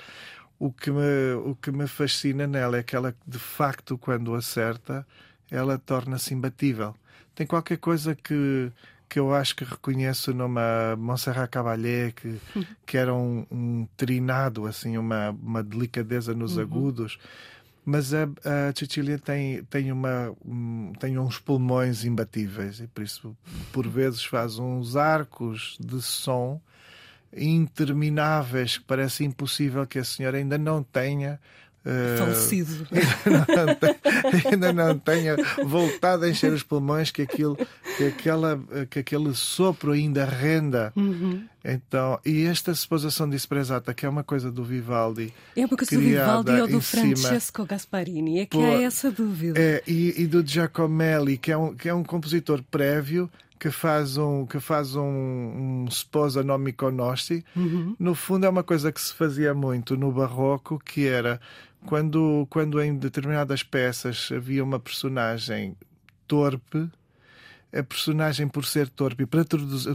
[0.62, 5.08] o que me, o que me fascina nela é que ela, de facto, quando acerta,
[5.50, 6.96] ela torna-se imbatível.
[7.34, 8.72] Tem qualquer coisa que,
[9.10, 12.40] que eu acho que reconheço numa Montserrat Caballé, que,
[12.86, 16.62] que era um, um trinado, assim, uma, uma delicadeza nos uhum.
[16.62, 17.18] agudos.
[17.84, 23.36] Mas a, a Cecilia tem, tem, uma, um, tem uns pulmões imbatíveis e por isso,
[23.74, 26.62] por vezes, faz uns arcos de som
[27.36, 31.40] intermináveis que parece impossível que a senhora ainda não tenha
[31.84, 32.88] Uh, Falecido.
[34.52, 37.58] Ainda não, tenha voltado a encher os pulmões, que, aquilo,
[37.98, 40.94] que, aquela, que aquele sopro ainda renda.
[40.96, 41.44] Uhum.
[41.66, 45.34] Então, e esta suposição disprezata, que é uma coisa do Vivaldi.
[45.56, 49.60] É uma coisa do Vivaldi ou do Francesco Gasparini, é que Pô, há essa dúvida.
[49.60, 53.30] É, e, e, do Giacomelli, que é, um, que é um compositor prévio
[53.62, 57.46] que faz um que faz um, um sposa no Mykonossi.
[57.56, 57.96] Uhum.
[58.00, 61.40] No fundo é uma coisa que se fazia muito no barroco, que era
[61.86, 65.78] quando quando em determinadas peças havia uma personagem
[66.28, 66.90] torpe,
[67.74, 69.46] a personagem, por ser torpe, e para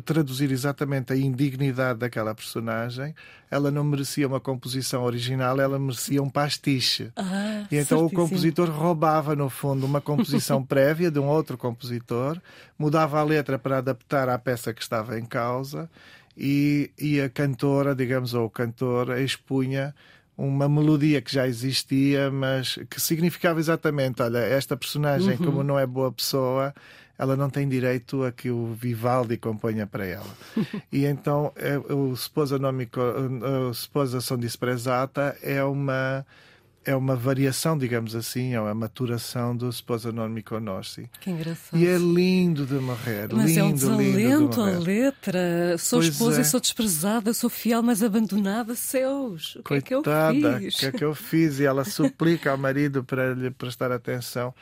[0.01, 3.15] traduzir exatamente a indignidade daquela personagem,
[3.51, 7.13] ela não merecia uma composição original, ela merecia um pastiche.
[7.15, 8.07] Ah, e então certíssimo.
[8.07, 12.41] o compositor roubava, no fundo, uma composição prévia de um outro compositor,
[12.79, 15.91] mudava a letra para adaptar à peça que estava em causa,
[16.37, 19.95] e, e a cantora, digamos, ou o cantor, expunha
[20.37, 25.45] uma melodia que já existia, mas que significava exatamente: olha, esta personagem, uhum.
[25.45, 26.75] como não é boa pessoa,
[27.19, 30.37] ela não tem direito a que o Vivaldi componha para ela.
[30.93, 36.25] e então é, o Sposa, Nomico, o Sposa Son Disprezata é uma
[36.87, 41.11] é uma variação, digamos assim, é uma maturação do Sposa Non Mi Conosci.
[41.21, 41.77] Que engraçado.
[41.77, 43.29] E é lindo de morrer.
[43.33, 45.79] Mas lindo, é um desalento de a letra.
[45.79, 46.43] Sou pois esposa é.
[46.43, 48.77] e sou desprezada, sou fiel, mas abandonada.
[48.77, 50.75] Seus, o que Coitada, é que eu fiz?
[50.75, 51.59] O que é que eu fiz?
[51.59, 54.55] E ela suplica ao marido para lhe prestar atenção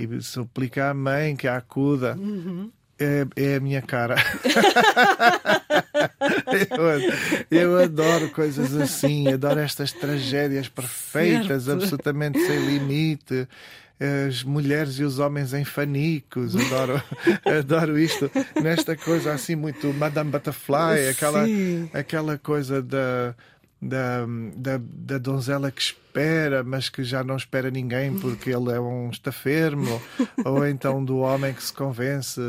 [0.00, 2.16] e suplica à mãe que a acuda.
[2.18, 2.70] Uhum.
[2.98, 4.16] É, é a minha cara.
[7.50, 11.82] eu, eu, adoro coisas assim, adoro estas tragédias perfeitas, Certo.
[11.82, 13.48] absolutamente sem limite.
[14.28, 17.02] As mulheres e os homens em fanicos, adoro,
[17.58, 18.30] adoro isto.
[18.62, 21.90] Nesta coisa assim, muito Madame Butterfly, aquela, Sim.
[21.92, 23.34] aquela coisa da,
[23.80, 28.80] da, da, da donzela que espera, mas que já não espera ninguém porque ele é
[28.80, 30.00] um estafermo,
[30.44, 32.40] ou então do homem que se convence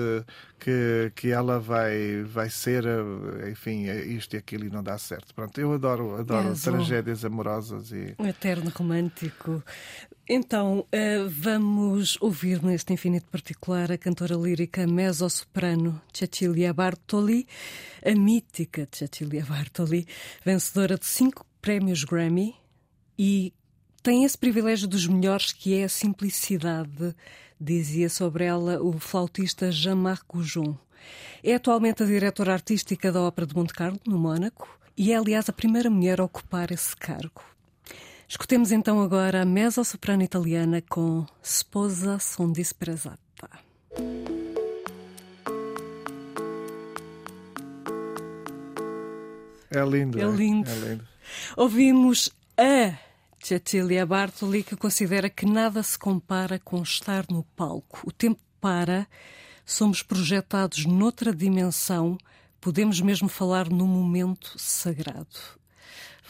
[0.63, 2.83] que, que ela vai, vai ser,
[3.51, 5.33] enfim, isto e aquilo e não dá certo.
[5.33, 8.13] Pronto, eu adoro, adoro um- tragédias amorosas e.
[8.19, 9.63] Um eterno romântico.
[10.29, 17.47] Então, eh, vamos ouvir neste infinito particular a cantora lírica mezzo-soprano Cecilia Bartoli,
[18.05, 20.07] a mítica Cecilia Bartoli,
[20.45, 22.55] vencedora de cinco prémios Grammy
[23.17, 23.51] e
[24.03, 27.15] tem esse privilégio dos melhores que é a simplicidade,
[27.59, 30.75] dizia sobre ela o flautista Jean-Marc Goujon.
[31.43, 35.49] É atualmente a diretora artística da Ópera de Monte Carlo, no Mónaco, e é, aliás,
[35.49, 37.41] a primeira mulher a ocupar esse cargo.
[38.27, 43.19] Escutemos então agora a mezzo-soprano italiana com Sposa son disprezata.
[49.69, 50.19] É lindo.
[50.19, 50.69] É lindo.
[50.69, 51.07] É lindo.
[51.55, 53.10] Ouvimos a
[53.41, 58.01] Cecilia Bartoli, que considera que nada se compara com estar no palco.
[58.05, 59.07] O tempo para,
[59.65, 62.17] somos projetados noutra dimensão,
[62.59, 65.39] podemos mesmo falar num momento sagrado.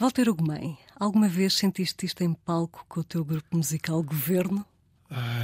[0.00, 4.66] Walter Ugumem, alguma vez sentiste isto em palco com o teu grupo musical Governo?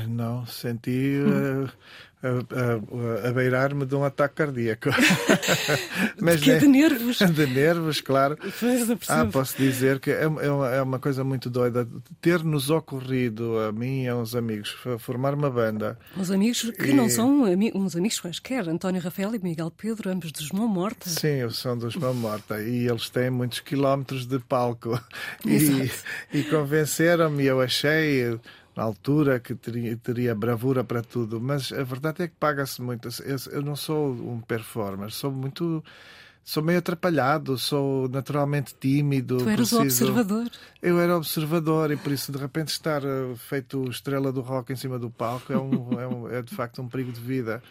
[0.09, 1.69] Não, senti uh,
[2.23, 4.89] a, a, a beirar-me de um ataque cardíaco.
[6.21, 7.19] Mas que é de nervos.
[7.33, 8.37] De nervos, claro.
[9.09, 11.87] Ah, posso dizer que é, é uma, é uma coisa muito doida.
[12.21, 15.99] Ter-nos ocorrido, a mim e a uns amigos, formar uma banda.
[16.17, 20.11] Uns amigos que E- não são ami- uns amigos quaisquer, António Rafael e Miguel Pedro,
[20.11, 21.09] ambos dos Mão Morta.
[21.09, 22.61] Sim, o som dos Mão Morta.
[22.63, 24.99] E eles têm muitos quilómetros de palco.
[25.47, 25.91] E,
[26.39, 28.39] e convenceram-me, eu achei
[28.79, 33.09] na altura que teria, teria bravura para tudo, mas a verdade é que paga-se muito.
[33.25, 35.83] Eu, eu não sou um performer, sou muito.
[36.45, 39.37] Sou meio atrapalhado, sou naturalmente tímido.
[39.37, 40.51] Tu eras o preciso- observador.
[40.81, 44.77] Eu era observador e por isso de repente estar eh, feito estrela do rock em
[44.77, 47.63] cima do palco é, um, é, um- é de facto um perigo de vida.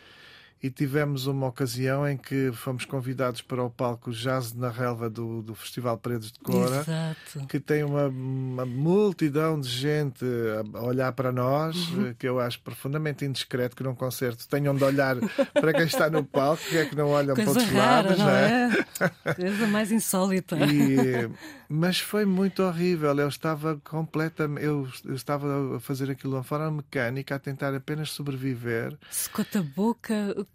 [0.61, 5.41] E tivemos uma ocasião em que fomos convidados para o palco Jazz na Relva do,
[5.43, 7.47] do Festival Paredes de Cora, Exato.
[7.47, 10.25] que tem uma, uma multidão de gente
[10.73, 12.07] a olhar para nós, Uhum.
[12.07, 15.15] eh, que eu acho profundamente indiscreto que num concerto tenham de olhar
[15.53, 18.25] para quem está no palco, que é que não olham para outros rara, lados, não
[18.25, 19.33] não é?
[19.35, 20.55] Coisa mais insólita.
[20.57, 21.29] e,
[21.69, 23.15] mas foi muito horrível.
[23.17, 24.65] Eu estava completamente.
[24.65, 28.97] Eu, eu estava a fazer aquilo de uma forma mecânica, a tentar apenas sobreviver.
[29.11, 30.33] Secou-te a boca.
[30.35, 30.46] co-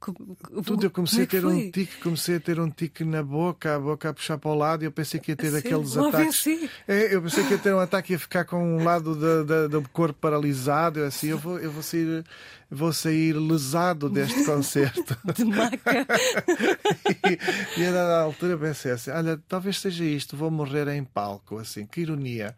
[0.64, 3.76] Tudo eu comecei é a ter um tique, comecei a ter um tique na boca,
[3.76, 5.96] a boca a puxar para o lado, e eu pensei que ia ter A aqueles
[5.96, 6.46] ataques.
[6.46, 6.70] AVC?
[6.88, 9.42] É, eu pensei que ia ter um ataque e ia ficar com um lado da-
[9.44, 10.98] da- do corpo paralisado.
[11.00, 12.24] Eu assim, eu vou, eu vou sair,
[12.68, 15.16] vou sair lesado deste concerto.
[15.34, 16.06] De maca.
[17.76, 21.58] e, e a dada altura pensei assim: olha, talvez seja isto, vou morrer em palco,
[21.58, 22.56] assim, que ironia.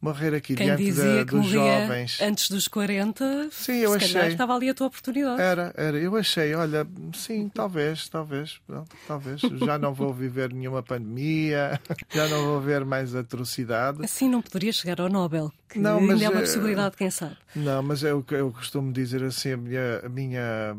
[0.00, 2.20] Morrer aqui Quem diante dizia da, que dos jovens.
[2.20, 4.28] antes dos 40, Sim, eu achei.
[4.28, 5.40] estava ali a tua oportunidade.
[5.40, 5.96] Era, era.
[5.98, 9.40] Eu achei, olha, sim, talvez, talvez, pronto, talvez.
[9.40, 11.80] Já não vou viver nenhuma pandemia,
[12.12, 14.04] já não vou ver mais atrocidade.
[14.04, 17.10] Assim não poderia chegar ao Nobel, que Não, ainda mas, é uma eh, possibilidade, quem
[17.10, 17.36] sabe.
[17.54, 20.76] Não, mas é o que eu costumo dizer assim, a minha, a minha,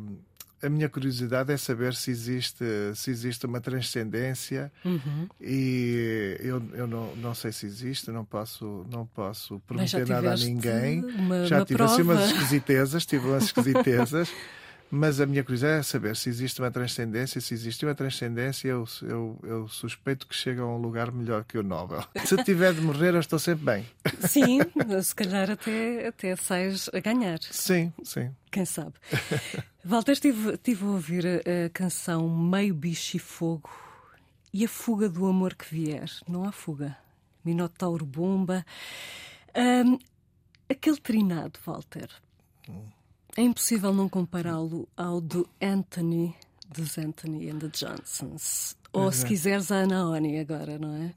[0.61, 2.63] a minha curiosidade é saber se existe,
[2.95, 5.27] se existe uma transcendência Uhum.
[5.39, 10.35] e eu, eu não, não sei se existe, não posso, não posso prometer nada a
[10.35, 11.03] ninguém.
[11.05, 12.31] uma- já uma tive assim umas prova.
[12.33, 14.29] esquisitezas, tive umas esquisitezas.
[14.89, 17.41] Mas a minha curiosidade é saber se existe uma transcendência.
[17.41, 21.57] Se existe uma transcendência, eu, eu, eu suspeito que chega a um lugar melhor que
[21.57, 22.03] o Nobel.
[22.25, 23.85] Se tiver de morrer, eu estou sempre bem.
[24.27, 24.59] Sim,
[25.03, 28.33] se calhar até, até sais a ganhar, Sim, sim.
[28.49, 28.93] quem sabe.
[29.83, 33.69] Walter, estive, estive a ouvir a, canção Meio Bicho e Fogo
[34.53, 36.09] e a fuga do amor que vier.
[36.27, 36.97] Não há fuga.
[37.43, 38.65] Minotauro Bomba.
[39.53, 39.97] Ahm,
[40.69, 42.09] aquele trinado, Walter.
[43.37, 46.35] É impossível não compará-lo ao do Anthony,
[46.75, 48.75] dos Anthony and the Johnsons.
[48.91, 51.13] Ou, se quiseres, a Ana Oni agora, não é?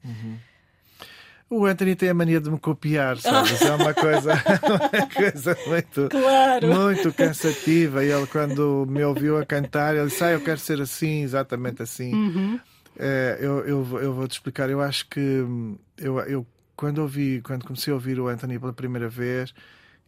[1.49, 3.59] O Anthony tem a mania de me copiar, sabes?
[3.61, 6.67] É uma coisa, uma coisa muito, Claro.
[6.67, 8.05] muito cansativa.
[8.05, 11.81] E ele, quando me ouviu a cantar, ele disse: ah, Eu quero ser assim, exatamente
[11.81, 12.13] assim.
[12.13, 12.59] Uhum.
[12.97, 14.69] É, eu, eu, eu vou te explicar.
[14.69, 18.73] Eu acho que hum, eu, eu quando ouvi, quando comecei a ouvir o Anthony pela
[18.73, 19.53] primeira vez,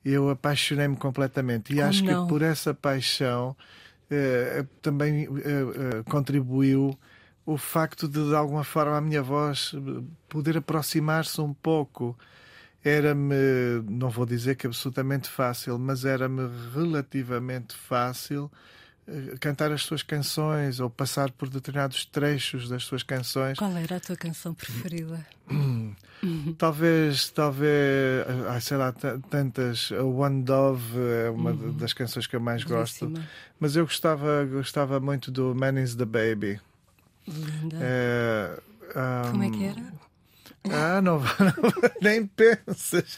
[0.04, 1.74] eu apaixonei-me completamente.
[1.74, 2.24] E Como acho não?
[2.24, 3.56] que por essa paixão
[4.10, 5.30] eh, também eh,
[6.00, 6.98] eh, contribuiu
[7.46, 12.18] o facto de, de alguma forma, a minha voz eh, poder aproximar-se um pouco.
[12.84, 13.36] Era-me,
[13.89, 16.42] não vou dizer que absolutamente fácil, mas era-me
[16.74, 18.83] relativamente fácil eh,
[19.39, 23.58] cantar as suas canções ou passar por determinados trechos das suas canções.
[23.58, 25.26] Qual era a tua canção preferida?
[26.58, 28.94] Talvez, talvez, ah, sei lá,
[29.30, 29.92] tantas.
[29.92, 31.74] A One Dove é uma Uhum.
[31.74, 33.08] das canções que eu mais gosto.
[33.08, 33.30] Belíssima.
[33.60, 36.62] Mas eu gostava, gostava muito do Man is the Baby.
[37.28, 37.78] Linda.
[37.82, 38.60] É,
[38.96, 39.94] ah, Como é que era?
[40.71, 41.26] Ah, não, não
[42.02, 43.17] nem pensas.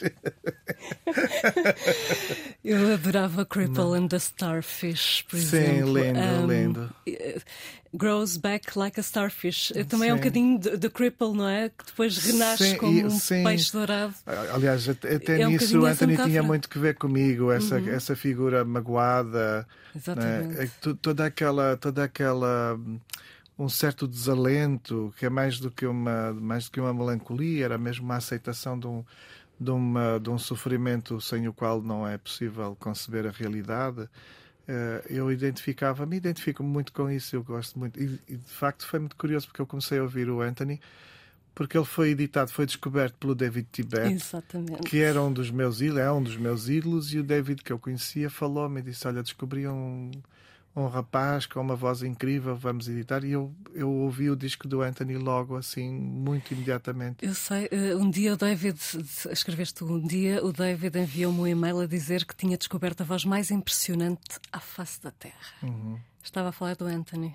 [2.64, 5.98] Eu adorava Cripple and the Starfish, por Sim, exemplo.
[5.98, 6.90] lindo, Um, lindo.
[7.06, 7.38] eh,
[7.94, 9.72] Grows back like a starfish.
[9.88, 10.22] Também é um Sim.
[10.24, 11.70] bocadinho de, de Cripple, não é?
[11.70, 13.42] Que depois renasce Sim, como um sim.
[13.42, 14.12] peixe dourado.
[14.52, 16.40] Aliás, até, É um nisso essa Anthony tinha.
[16.42, 16.46] Uhum.
[16.48, 19.66] muito que ver comigo, essa, essa figura magoada.
[19.94, 20.48] Exatamente.
[20.58, 20.64] né?
[20.64, 22.78] É que to- toda aquela toda aquela
[23.58, 27.78] um certo desalento que é mais do que uma mais do que uma melancolia era
[27.78, 29.04] mesmo uma aceitação de um
[29.58, 34.08] de, uma, de um sofrimento sem o qual não é possível conceber a realidade
[34.68, 38.84] Eh, eu identificava me identifico muito com isso eu gosto muito e, e, de facto
[38.84, 40.80] foi muito curioso porque eu comecei a ouvir o Anthony
[41.54, 44.82] porque ele foi editado foi descoberto pelo David Tibet Exatamente.
[44.82, 47.72] que era um dos meus ídolos, é um dos meus ídolos, e o David que
[47.72, 50.10] eu conhecia falou-me e disse: Olha, descobri um,
[50.76, 53.24] um rapaz com uma voz incrível, vamos editar.
[53.24, 57.24] E eu, eu ouvi o disco do Anthony logo assim, muito imediatamente.
[57.24, 58.78] Eu sei, eh, um dia o David,
[59.30, 63.24] escreveste um dia, o David enviou-me um e-mail a dizer que tinha descoberto a voz
[63.24, 65.34] mais impressionante à face da Terra.
[65.62, 65.98] Uhum.
[66.22, 67.34] Estava a falar do Anthony.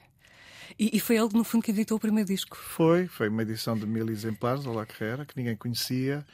[0.82, 2.58] E, e foi ele, no fundo, que editou o primeiro disco.
[2.58, 6.26] Foi, foi uma edição de mil exemplares da La Carrera, que ninguém conhecia.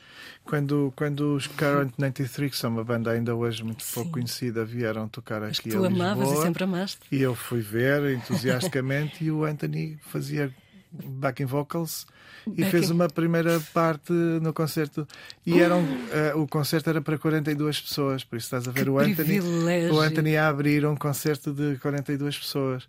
[0.46, 4.14] Quando, quando os Current 93, que são uma banda ainda hoje muito pouco Sim.
[4.14, 7.02] conhecida, vieram tocar Mas aqui tu a amavas Lisboa, e sempre amaste.
[7.12, 10.50] E eu fui ver entusiasticamente e o Anthony fazia
[10.92, 12.06] backing vocals
[12.46, 12.66] e Backing.
[12.72, 15.06] fez uma primeira parte no concerto.
[15.46, 18.90] E eram, eh, o concerto era para 42 pessoas, por isso estás a ver Que
[18.90, 19.94] o Anthony, privilégio.
[19.94, 22.84] o Anthony a abrir um concerto de 42 pessoas.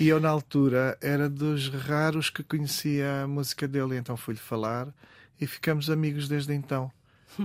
[0.00, 4.88] E eu, na altura, era dos raros que conhecia a música dele, então fui-lhe falar
[5.40, 6.90] e ficamos amigos desde então.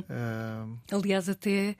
[0.10, 1.76] Ah, Aliás, até,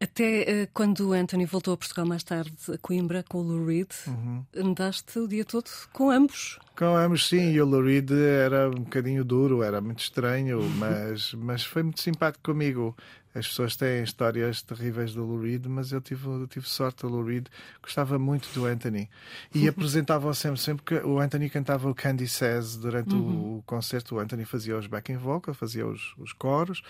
[0.00, 3.66] até eh, quando o Anthony voltou a Portugal mais tarde, a Coimbra, com o Lou
[3.66, 4.44] Reed, Uhum.
[4.56, 6.58] andaste o dia todo com ambos.
[6.76, 11.34] Com ambos, sim, e o Lou Reed era um bocadinho duro, era muito estranho, mas,
[11.34, 12.96] mas foi muito simpático comigo.
[13.34, 17.06] As pessoas têm histórias terríveis do Lou Reed, mas eu tive, eu tive sorte.
[17.06, 17.46] O Lou Reed
[17.80, 19.08] gostava muito do Anthony
[19.54, 24.16] e apresentava-o sempre, sempre que o Anthony cantava o Candy Says durante o, o concerto.
[24.16, 26.82] O Anthony fazia os backing vocals, fazia os, os coros,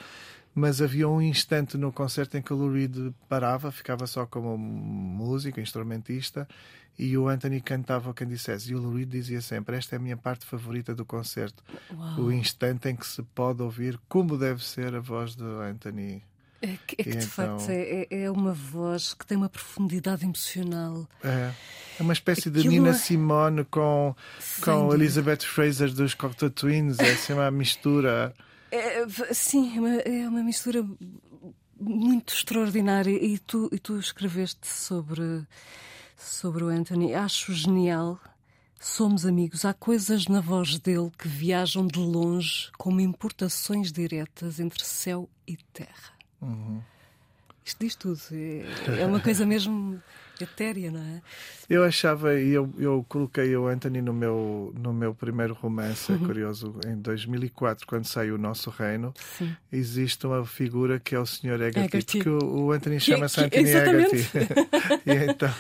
[0.59, 4.59] mas havia um instante no concerto em que o Lou Reed parava, ficava só como
[4.59, 6.47] músico, instrumentista,
[6.99, 8.65] e o Anthony cantava o Candy Says.
[8.69, 11.63] E o Lou Reed dizia sempre: Esta é a minha parte favorita do concerto.
[11.95, 12.21] Uau.
[12.23, 16.23] O instante em que se pode ouvir como deve ser a voz do Anthony.
[16.61, 19.49] É que, é que, de então- facto é, é- é uma voz que tem uma
[19.49, 21.09] profundidade emocional.
[21.23, 21.53] É,
[22.01, 24.95] é uma espécie de Aquilo Nina é- Simone com, Sem com dúvida.
[25.05, 26.99] Elizabeth Fraser dos Cocteau Twins.
[26.99, 28.35] É assim uma mistura.
[28.71, 30.87] É, sim, é uma, é uma mistura
[31.79, 33.11] muito extraordinária.
[33.11, 35.47] E tu, e tu escreveste sobre,
[36.17, 37.15] sobre o Anthony.
[37.15, 38.21] Acho genial.
[38.81, 39.65] Somos amigos.
[39.65, 45.57] Há coisas na voz dele que viajam de longe como importações diretas entre céu e
[45.73, 46.13] terra.
[46.41, 46.81] Uhum.
[47.69, 48.19] Isto diz tudo.
[48.33, 50.03] É, é uma coisa mesmo
[50.41, 51.21] etérea, não é?
[51.69, 56.15] Eu achava, e eu, eu coloquei o Anthony no meu, no meu primeiro romance, é
[56.15, 56.25] Uhum.
[56.27, 59.55] curioso, em 2004, quando saiu O Nosso Reino, Sim.
[59.71, 61.61] existe uma figura que é o Sr.
[61.63, 62.19] Haggerty.
[62.19, 63.75] porque o, o Anthony chama-se Anthony.
[63.75, 64.29] Haggerty.
[65.05, 65.53] e então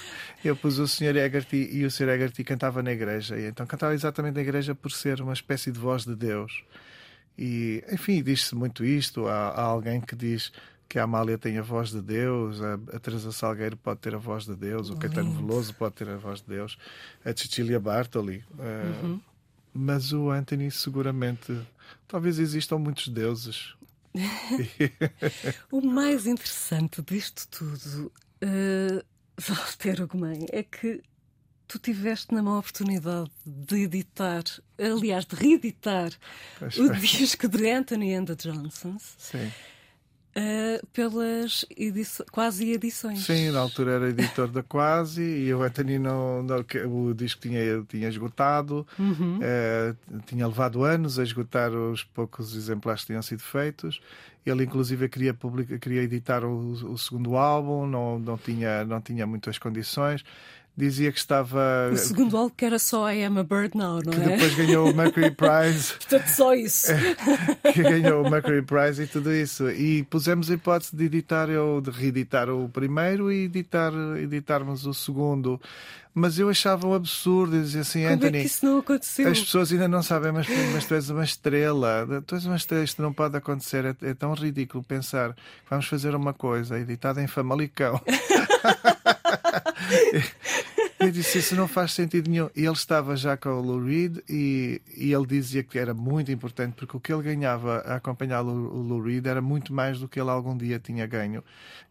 [0.44, 1.18] eu pus o Sr.
[1.18, 2.08] Haggerty e o Sr.
[2.10, 3.36] Haggerty cantava na igreja.
[3.38, 6.62] E então cantava exatamente na igreja por ser uma espécie de voz de Deus.
[7.36, 9.26] E, enfim, diz-se muito isto.
[9.28, 10.50] Há, há alguém que diz
[10.88, 14.18] que a Amália tem a voz de Deus, a, a Teresa Salgueiro pode ter a
[14.18, 15.46] voz de Deus, o Caetano Lindo.
[15.46, 16.78] Veloso pode ter a voz de Deus,
[17.24, 18.42] a Cecilia Bartoli.
[18.58, 19.20] eh, Uhum.
[19.74, 21.60] Mas o Anthony, seguramente,
[22.08, 23.74] talvez existam muitos deuses.
[25.70, 28.12] O mais interessante disto tudo,
[28.42, 29.04] uh,
[29.40, 31.02] Walter Ugumem, é que
[31.68, 34.42] tu tiveste na mão a oportunidade de editar,
[34.78, 36.10] aliás, de reeditar
[36.58, 36.96] Pois o foi.
[36.96, 39.52] disco de Anthony and the Johnsons Sim.
[40.38, 43.24] Uh, pelas ediço- quase edições.
[43.24, 47.82] Sim, na altura era editor da Quasi e o Anthony não, não- o disco tinha,
[47.88, 49.38] tinha esgotado, Uhum.
[49.42, 49.94] eh,
[50.26, 54.00] tinha levado anos a esgotar os poucos exemplares que tinham sido feitos.
[54.46, 59.26] Ele, inclusive, queria, publica, queria editar o, o segundo álbum, não, não, tinha, não tinha
[59.26, 60.24] muitas condições.
[60.78, 61.90] Dizia que estava.
[61.92, 64.36] O segundo álbum que era só I Am a Bird Now, não que é?
[64.36, 65.94] depois ganhou o Mercury Prize.
[65.94, 66.92] Portanto, só isso.
[67.74, 69.68] que ganhou o Mercury Prize e tudo isso.
[69.70, 74.94] E pusemos a hipótese de editar, eu, de reeditar o primeiro e editar, editarmos o
[74.94, 75.60] segundo.
[76.14, 78.40] Mas eu achava um absurdo dizia assim, Como é Anthony.
[78.40, 79.28] que isso não aconteceu?
[79.30, 82.06] As pessoas ainda não sabem, mas, mas tu és uma estrela.
[82.24, 83.84] Tu és uma estrela, isto não pode acontecer.
[83.84, 88.00] É, é tão ridículo pensar que vamos fazer uma coisa editada em Famalicão.
[90.98, 92.50] Eu disse, isso não faz sentido nenhum.
[92.56, 96.32] E ele estava já com o Lou Reed e, e ele dizia que era muito
[96.32, 100.00] importante porque o que ele ganhava a acompanhar o, o Lou Reed era muito mais
[100.00, 101.44] do que ele algum dia tinha ganho.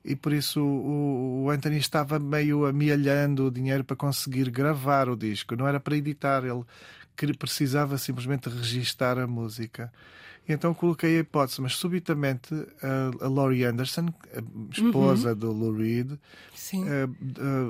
[0.03, 5.15] E por isso o, o Anthony estava meio amealhando o dinheiro para conseguir gravar o
[5.15, 5.55] disco.
[5.55, 9.91] Não era para editar, ele precisava simplesmente registar a música.
[10.47, 14.41] E então coloquei a hipótese, mas subitamente a, a Laurie Anderson, a
[14.71, 16.17] esposa do Lou Reed, eh,
[16.77, 17.07] eh,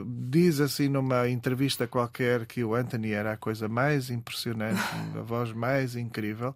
[0.06, 4.80] diz assim numa entrevista qualquer que o Anthony era a coisa mais impressionante,
[5.18, 6.56] a voz mais incrível,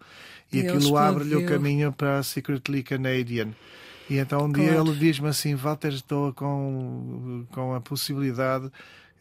[0.54, 3.50] e, E aquilo abre-lhe o caminho para a Secretly Canadian.
[4.08, 4.90] E então um dia Claro.
[4.90, 8.70] ele diz-me assim: Walter, estou com, com a possibilidade,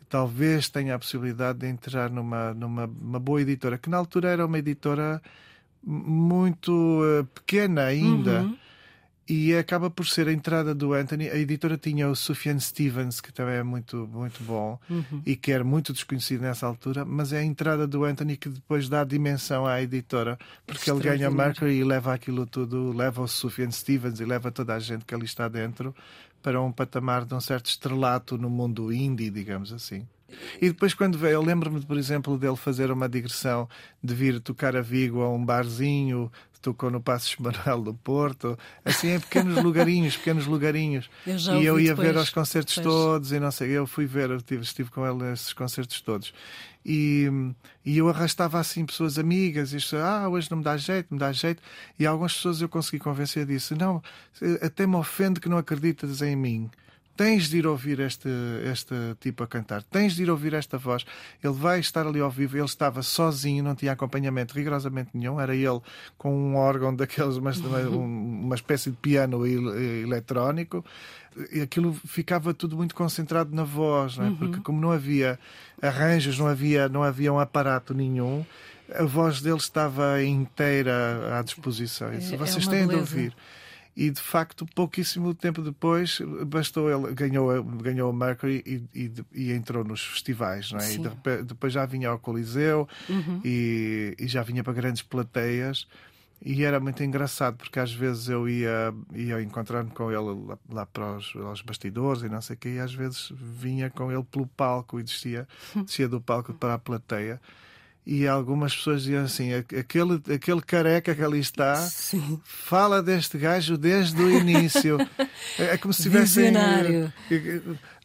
[0.08, 4.44] talvez tenha a possibilidade de entrar numa, numa uma boa editora, que na altura era
[4.44, 5.22] uma editora
[5.82, 8.42] muito eh, pequena ainda.
[8.42, 8.56] Uhum.
[9.32, 11.28] E acaba por ser a entrada do Anthony.
[11.28, 15.22] A editora tinha o Sufjan Stevens, que também é muito, muito bom Uhum.
[15.24, 18.88] e que era muito desconhecido nessa altura, mas é a entrada do Anthony que depois
[18.88, 21.30] dá dimensão à editora, porque ele ganha.
[21.30, 25.14] Mercury e leva aquilo tudo, leva o Sufjan Stevens e leva toda a gente que
[25.14, 25.94] ali está dentro
[26.42, 30.06] para um patamar de um certo estrelato no mundo indie, digamos assim.
[30.60, 33.68] E depois, quando veio, eu lembro-me, por exemplo, dele fazer uma digressão
[34.02, 36.30] de vir tocar a Vigo a um barzinho,
[36.60, 41.10] tocou no Passos Manuel do Porto, assim em pequenos lugarinhos, pequenos lugarinhos.
[41.26, 44.06] Eu já e eu ia ver depois, aos concertos todos e não sei, eu fui
[44.06, 46.32] ver, eu estive, estive com ele nesses concertos todos.
[46.84, 47.28] E,
[47.84, 51.18] e eu arrastava assim pessoas amigas, as pessoas, ah, hoje não me dá jeito, me
[51.18, 51.62] dá jeito.
[51.98, 54.02] E algumas pessoas eu consegui convencer disso, não,
[54.62, 56.70] até me ofende que não acreditas em mim.
[57.20, 58.30] Tens de ir ouvir este,
[58.72, 61.04] este tipo a cantar, tens de ir ouvir esta voz.
[61.44, 62.56] Ele vai estar ali ao vivo.
[62.56, 65.38] Ele estava sozinho, não tinha acompanhamento rigorosamente nenhum.
[65.38, 65.80] Era ele
[66.16, 70.82] com um órgão daqueles, mas uma, um- uma espécie de piano el- eletrónico.
[71.52, 74.30] E aquilo ficava tudo muito concentrado na voz, não é?
[74.38, 75.38] porque como não havia
[75.82, 78.44] arranjos, não havia, não havia um aparato nenhum,
[78.94, 82.12] a voz dele estava inteira à disposição.
[82.12, 83.14] Eu disse, É- é Vocês uma têm de beleza.
[83.14, 83.36] ouvir.
[83.96, 89.52] E de facto, pouquíssimo tempo depois, bastou ele ganhou, ganhou o Mercury e, e, e
[89.52, 90.84] entrou nos festivais, não é?
[90.94, 93.40] E de depois já vinha ao Coliseu Uhum.
[93.44, 95.86] e, e já vinha para grandes plateias.
[96.42, 100.86] E era muito engraçado porque às vezes eu ia, ia encontrar-me com ele lá, lá
[100.86, 104.22] para os, aos bastidores e não sei o quê, e às vezes vinha com ele
[104.24, 105.46] pelo palco e descia,
[105.84, 107.38] descia do palco para a plateia.
[108.06, 112.40] E algumas pessoas diziam assim: "Aque- aquele, aquele careca que ali está Sim.
[112.44, 114.98] fala deste gajo desde o início.
[115.58, 116.44] É é como se tivessem.
[116.50, 117.12] Visionário.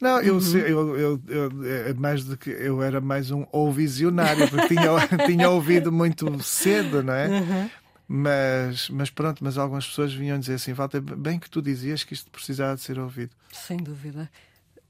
[0.01, 3.71] Não, eu, sei- eu, eu, eu- é mais do que eu era mais um ou
[3.71, 4.89] visionário, porque tinha,
[5.25, 7.27] tinha ouvido muito cedo, não é?
[7.29, 7.69] Uhum.
[8.07, 12.13] Mas, mas pronto, mas algumas pessoas vinham dizer assim, Walter, bem que tu dizias que
[12.13, 13.31] isto precisava de ser ouvido.
[13.51, 14.29] Sem dúvida.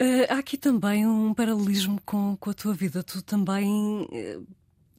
[0.02, 3.02] Uh, há aqui também um paralelismo com, com a tua vida.
[3.02, 3.66] Tu também
[4.12, 4.46] uh,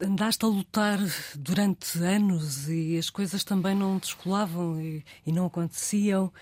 [0.01, 0.99] andaste a lutar
[1.35, 6.33] durante anos e as coisas também não descolavam e, e não aconteciam.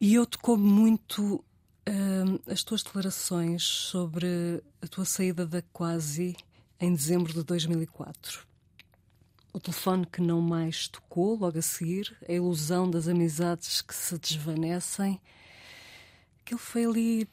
[0.00, 6.36] E eu tocou muito uh, as tuas declarações sobre a tua saída da Quasi
[6.78, 8.46] em dezembro de 2004
[9.56, 14.18] o telefone que não mais tocou logo a seguir, a ilusão das amizades que se
[14.18, 15.18] desvanecem.
[16.42, 17.28] Aquilo foi ali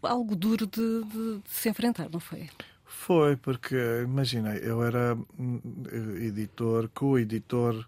[0.00, 2.48] algo duro de, de, de se enfrentar, não foi?
[2.94, 5.60] Foi, porque imagina, eu era hum,
[6.22, 7.86] editor, co-editor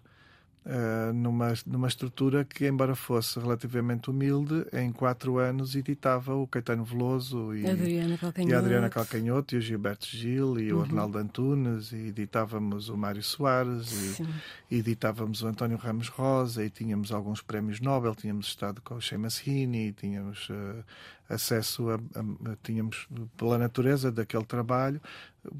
[0.67, 6.83] uh, numa, numa estrutura que, embora fosse relativamente humilde, em quatro anos editava o Caetano
[6.83, 10.79] Veloso e, Adriana e Adriana Calcanhoto e o Gilberto Gil e uhum.
[10.79, 16.63] o Arnaldo Antunes e editávamos o Mário Soares e, e, editávamos o António Ramos Rosa
[16.63, 20.83] e tínhamos alguns prémios Nobel, tínhamos estado com o Seamus Heaney, tínhamos uh,
[21.29, 25.01] acesso a, a, tínhamos pela natureza daquele trabalho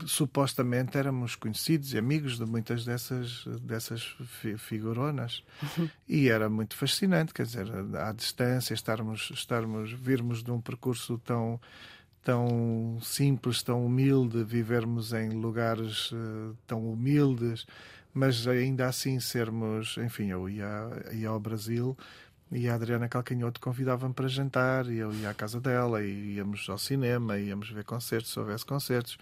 [0.05, 4.15] supostamente éramos conhecidos e amigos de muitas dessas dessas
[4.57, 5.43] figuronas
[5.78, 5.89] uhum.
[6.07, 11.59] e era muito fascinante quer dizer à distância estarmos estarmos virmos de um percurso tão
[12.24, 17.65] tão simples tão humilde vivermos em lugares uh, tão humildes
[18.13, 21.95] mas ainda assim sermos enfim eu ia, ia ao Brasil
[22.52, 26.68] e a Adriana Calcanhoto convidava-me para jantar, e eu ia à casa dela, e íamos
[26.70, 29.18] ao cinema, íamos ver concertos, se houvesse concertos.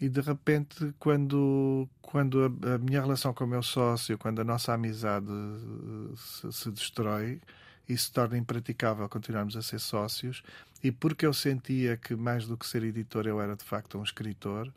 [0.00, 4.44] E de repente, quando, quando a, a minha relação com o meu sócio, quando a
[4.44, 7.40] nossa amizade eh, se, se destrói
[7.88, 10.42] e se torna impraticável continuarmos a ser sócios,
[10.82, 14.02] e porque eu sentia que mais do que ser editor eu era de facto um
[14.02, 14.72] escritor,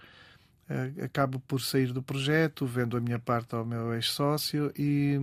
[0.69, 5.17] eh, acabo por sair do projeto, vendo a minha parte ao meu ex-sócio e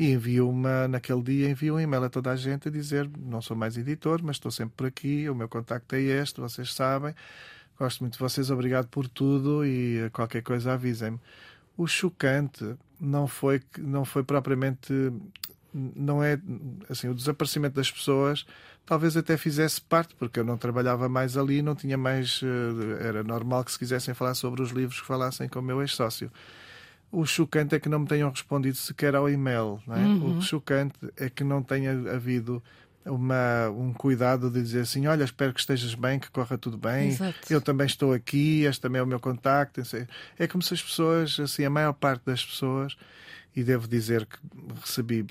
[0.00, 3.42] e envio uma, naquele dia, envio um e-mail a toda a gente a dizer: não
[3.42, 7.14] sou mais editor, mas estou sempre por aqui, o meu contacto é este, vocês sabem,
[7.78, 11.20] gosto muito de vocês, obrigado por tudo e qualquer coisa avisem-me.
[11.76, 14.90] O chocante não foi, não foi propriamente.
[15.72, 16.40] Não é
[16.88, 18.44] assim, o desaparecimento das pessoas
[18.86, 22.40] talvez até fizesse parte, porque eu não trabalhava mais ali, não tinha mais.
[22.42, 25.80] Eh, era normal que se quisessem falar sobre os livros que falassem com o meu
[25.80, 26.30] ex-sócio.
[27.12, 29.80] O chocante é que não me tenham respondido sequer ao e-mail.
[29.88, 29.98] É?
[29.98, 30.38] Uhum.
[30.38, 32.62] O chocante é que não tenha havido
[33.04, 37.08] uma, um cuidado de dizer assim: Olha, espero que estejas bem, que corra tudo bem.
[37.08, 37.52] Exato.
[37.52, 39.82] Eu também estou aqui, este também é o meu contacto.
[40.38, 42.96] É como se as pessoas, assim, a maior parte das pessoas,
[43.54, 44.38] e devo dizer que
[44.80, 45.26] recebi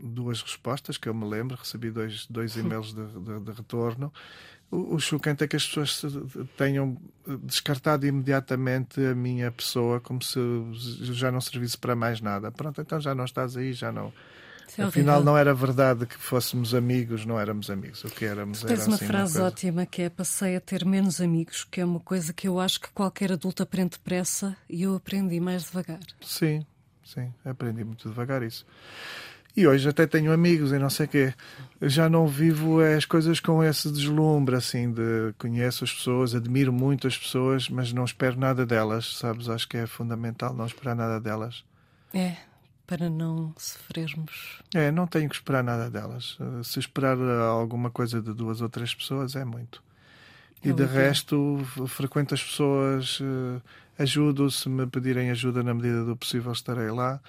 [0.00, 4.12] duas respostas que eu me lembro, recebi dois, dois e-mails de, de, de retorno
[4.70, 6.02] o, chocante é que as pessoas
[6.56, 6.96] tenham
[7.42, 10.38] descartado imediatamente a minha pessoa como se
[11.12, 12.50] já não servisse para mais nada.
[12.50, 14.12] Pronto, então já não estás aí, já não.
[14.76, 18.02] É Afinal, não era verdade que fôssemos amigos, não éramos amigos.
[18.04, 20.60] O que éramos tu tens era uma assim, frase uma ótima que é: passei a
[20.60, 24.56] ter menos amigos, que é uma coisa que eu acho que qualquer adulto aprende depressa
[24.68, 26.00] e eu aprendi mais devagar.
[26.20, 26.66] Sim,
[27.04, 28.66] sim, aprendi muito devagar isso.
[29.56, 31.34] E hoje até tenho amigos e não sei o quê.
[31.80, 37.06] Já não vivo as coisas com esse deslumbre, assim, de conheço as pessoas, admiro muito
[37.06, 39.48] as pessoas, mas não espero nada delas, sabes?
[39.48, 41.64] Acho que é fundamental não esperar nada delas.
[42.12, 42.36] É,
[42.86, 44.60] para não sofrermos.
[44.74, 46.36] É, não tenho que esperar nada delas.
[46.62, 49.82] Se esperar alguma coisa de duas ou três pessoas é muito.
[50.62, 53.60] E é de resto, frequento as pessoas, eh,
[54.02, 57.20] ajudo, se me pedirem ajuda na medida do possível, estarei lá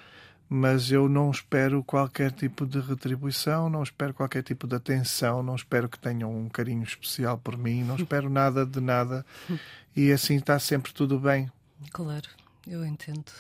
[0.50, 5.56] mas eu não espero qualquer tipo de retribuição, não espero qualquer tipo de atenção, não
[5.56, 9.26] espero que tenham um carinho especial por mim, não espero nada de nada
[9.96, 11.52] e assim está sempre tudo bem.
[11.92, 12.30] Claro,
[12.66, 13.32] eu entendo.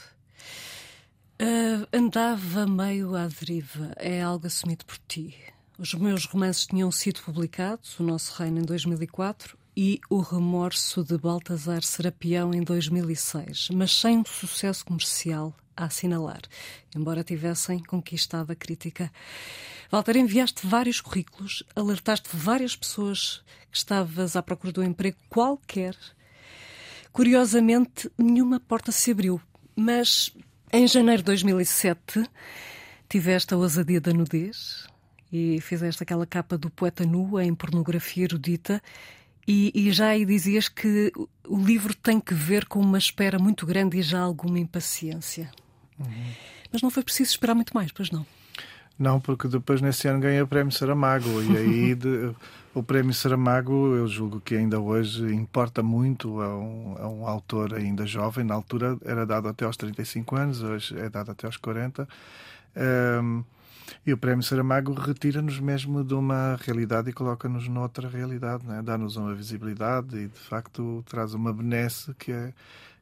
[1.42, 5.36] Uh, andava meio à deriva, é algo assumido por ti.
[5.78, 11.16] Os meus romances tinham sido publicados, O Nosso Reino em 2004 e O Remorso de
[11.18, 16.42] Baltasar Serapião em 2006, mas sem um sucesso comercial a assinalar,
[16.96, 19.12] embora tivessem conquistado a crítica.
[19.92, 25.96] Walter, enviaste vários currículos, alertaste várias pessoas que estavas à procura de um emprego qualquer.
[27.14, 29.40] Curiosamente, nenhuma porta se abriu,
[29.76, 30.34] mas
[30.74, 32.30] em janeiro de 2007
[33.08, 34.86] tiveste a ousadia da nudez
[35.32, 38.82] e fizeste aquela capa do poeta nu em pornografia erudita
[39.48, 41.12] e, e, já aí dizias que
[41.48, 45.50] o livro tem que ver com uma espera muito grande e já alguma impaciência.
[46.00, 46.32] Uhum.
[46.72, 48.26] Mas não foi preciso esperar muito mais, pois não?
[48.98, 52.34] Não, porque depois nesse ano ganhei o Prémio Saramago e aí de,
[52.74, 57.76] o Prémio Saramago eu julgo que ainda hoje importa muito a um, a um, autor
[57.76, 58.44] ainda jovem.
[58.44, 62.08] Na altura era dado até aos 35 anos, hoje é dado até aos 40.
[63.24, 63.44] Um,
[64.06, 68.82] e o Prémio Saramago retira-nos mesmo de uma realidade e coloca-nos noutra realidade, né?
[68.84, 72.54] dá-nos uma visibilidade e de facto traz uma benesse que é,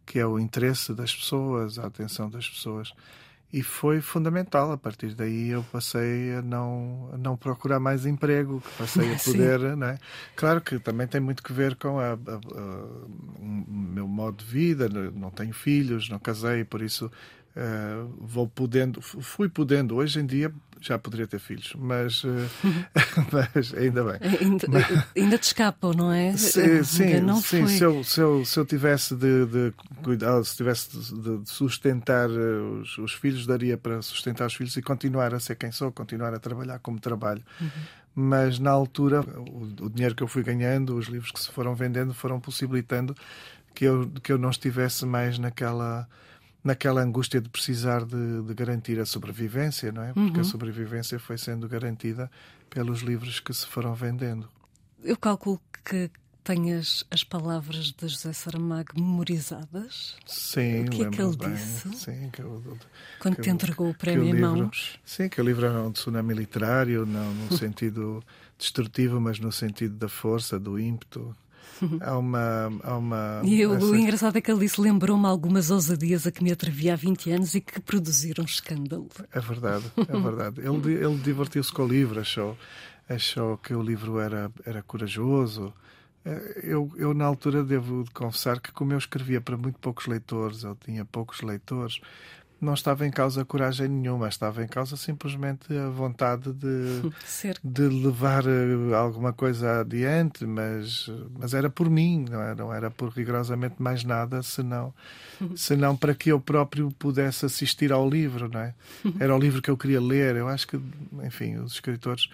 [0.06, 2.93] que é o interesse das pessoas, a atenção das pessoas
[3.56, 4.72] e foi fundamental.
[4.74, 9.78] A partir daí eu passei a não, a não procurar mais emprego, passei a poder.
[9.78, 9.97] Né?
[10.36, 12.18] Claro que também tem muito que ver com a, a, a,
[13.39, 14.89] o meu modo de vida.
[14.89, 19.95] Não tenho filhos, não casei, por isso uh, vou podendo, fui podendo.
[19.95, 20.51] Hoje em dia
[20.82, 22.28] já poderia ter filhos, mas, uh,
[23.32, 24.19] mas ainda bem.
[24.39, 26.36] Ainda, mas, ainda te escapam, não é?
[26.38, 29.73] Sim, sim, não sim se, eu, se, eu, se eu tivesse de, de
[30.03, 34.76] cuidar, se tivesse de, de sustentar eh, os, os, filhos, daria para sustentar os filhos
[34.78, 37.43] e continuar a ser quem sou, continuar a trabalhar como trabalho.
[37.59, 37.69] Uhum.
[38.15, 41.76] Mas na altura, o, o dinheiro que eu fui ganhando, os livros que se foram
[41.76, 43.15] vendendo, foram possibilitando
[43.73, 46.07] que eu, que eu não estivesse mais naquela
[46.66, 50.11] naquela angústia de precisar de, de, garantir a sobrevivência, não é?
[50.11, 50.41] Porque uhum.
[50.41, 52.30] a sobrevivência foi sendo garantida
[52.72, 54.49] pelos livros que se foram vendendo.
[55.03, 56.09] Eu calculo que
[56.43, 60.16] tenhas as palavras de José Saramago memorizadas.
[60.26, 61.53] Sim, o que é que ele bem.
[61.53, 61.93] disse?
[61.93, 62.78] Sim, que eu,
[63.20, 64.99] Quando que te entregou o prémio em mãos.
[65.05, 68.24] Sim, que o livro era um tsunami literário, não no sentido
[68.57, 71.36] destrutivo, mas no sentido da força, do ímpeto,
[72.01, 72.71] há uma.
[72.84, 73.86] Há uma e eu, essa...
[73.86, 77.32] o engraçado é que ele disse: lembrou-me algumas ousadias a que me atrevi há 20
[77.32, 79.07] anos e que produziram escândalo.
[79.32, 80.61] É verdade, é verdade.
[80.61, 82.57] ele ele divertiu-se com o livro, achou,
[83.09, 85.73] achou que o livro era, era corajoso.
[86.26, 90.63] Eh, eu, eu, na altura, devo confessar que, como eu escrevia para muito poucos leitores,
[90.63, 91.99] eu tinha poucos leitores,
[92.66, 97.11] não estava em causa coragem nenhuma, estava em causa simplesmente a vontade de,
[97.63, 101.09] de levar eh, alguma coisa adiante, mas,
[101.39, 104.93] mas era por mim, não era, não era por rigorosamente mais nada, senão,
[105.55, 108.74] senão para que eu próprio pudesse assistir ao livro, não é?
[109.20, 110.36] Era o livro que eu queria ler.
[110.36, 110.80] Eu acho que,
[111.24, 112.30] enfim, os escritores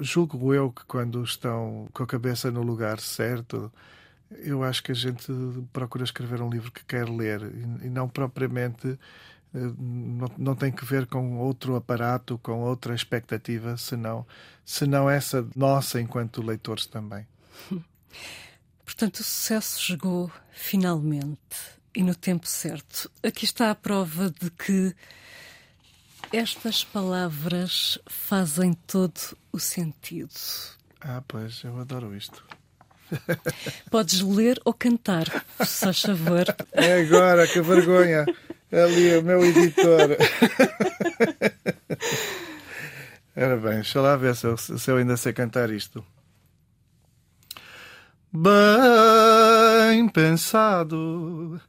[0.00, 3.70] julgo eu que quando estão com a cabeça no lugar certo
[4.38, 5.32] eu acho que a gente
[5.72, 7.42] procura escrever um livro que quer ler
[7.82, 8.98] e não propriamente
[9.54, 14.26] eh, não, não tem que ver com outro aparato, com outra expectativa, senão,
[14.64, 17.26] senão essa nossa enquanto leitores também.
[18.84, 21.38] Portanto, o sucesso chegou finalmente
[21.94, 23.10] e no tempo certo.
[23.22, 24.94] Aqui está a prova de que
[26.32, 29.20] estas palavras fazem todo
[29.52, 30.34] o sentido.
[31.00, 32.44] Ah, pois, eu adoro isto.
[33.90, 35.26] Podes ler ou cantar,
[35.64, 36.44] se faz favor.
[36.72, 38.24] É agora, que vergonha.
[38.72, 40.16] Ali, o meu editor.
[43.36, 46.04] Ora bem, deixa lá ver se eu, se eu ainda sei cantar isto.
[48.32, 51.60] Bem pensado,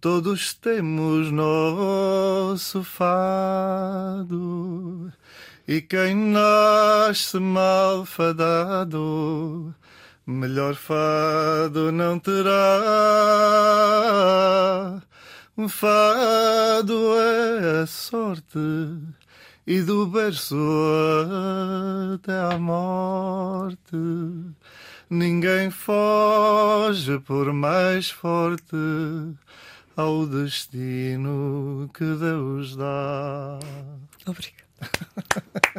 [0.00, 4.32] todos temos nosso fado,
[5.68, 8.54] e quem nasce malfadado
[10.26, 12.52] melhor fado não terá.
[15.56, 18.58] Um fado é a sorte
[19.66, 20.56] e do berço
[22.14, 23.96] até à morte.
[25.08, 28.76] Ninguém foge por mais forte
[29.96, 33.58] ao destino que Deus dá.
[34.26, 34.66] Obrigado.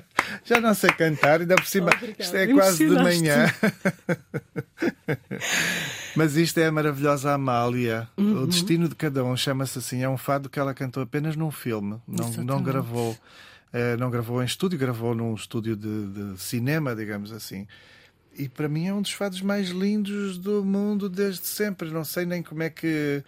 [0.44, 2.22] Já não sei cantar, ainda por cima, Obrigada.
[2.22, 3.54] isto é quase de manhã.
[6.16, 8.08] Mas isto é a maravilhosa Amália.
[8.18, 8.44] Uhum.
[8.44, 10.04] O destino de cada um chama-se assim.
[10.04, 13.12] É um fado que ela cantou apenas num filme, não, não gravou.
[13.12, 17.68] Uh, não gravou em estúdio, gravou num estúdio de, de cinema, digamos assim
[18.38, 21.90] e para mim é um dos fados mais lindos do mundo desde sempre.
[21.90, 23.24] Não sei nem como é que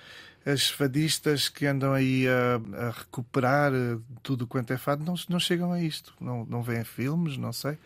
[0.51, 5.39] as fadistas que andam aí a, a recuperar eh, tudo quanto é fado não, não
[5.39, 6.13] chegam a isto.
[6.19, 7.77] Não, não veem filmes, não sei.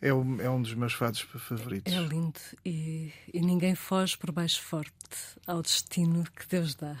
[0.00, 1.92] É, um, é um dos meus fados favoritos.
[1.92, 4.92] É lindo e, e ninguém foge por baixo forte
[5.46, 6.96] ao destino que Deus dá.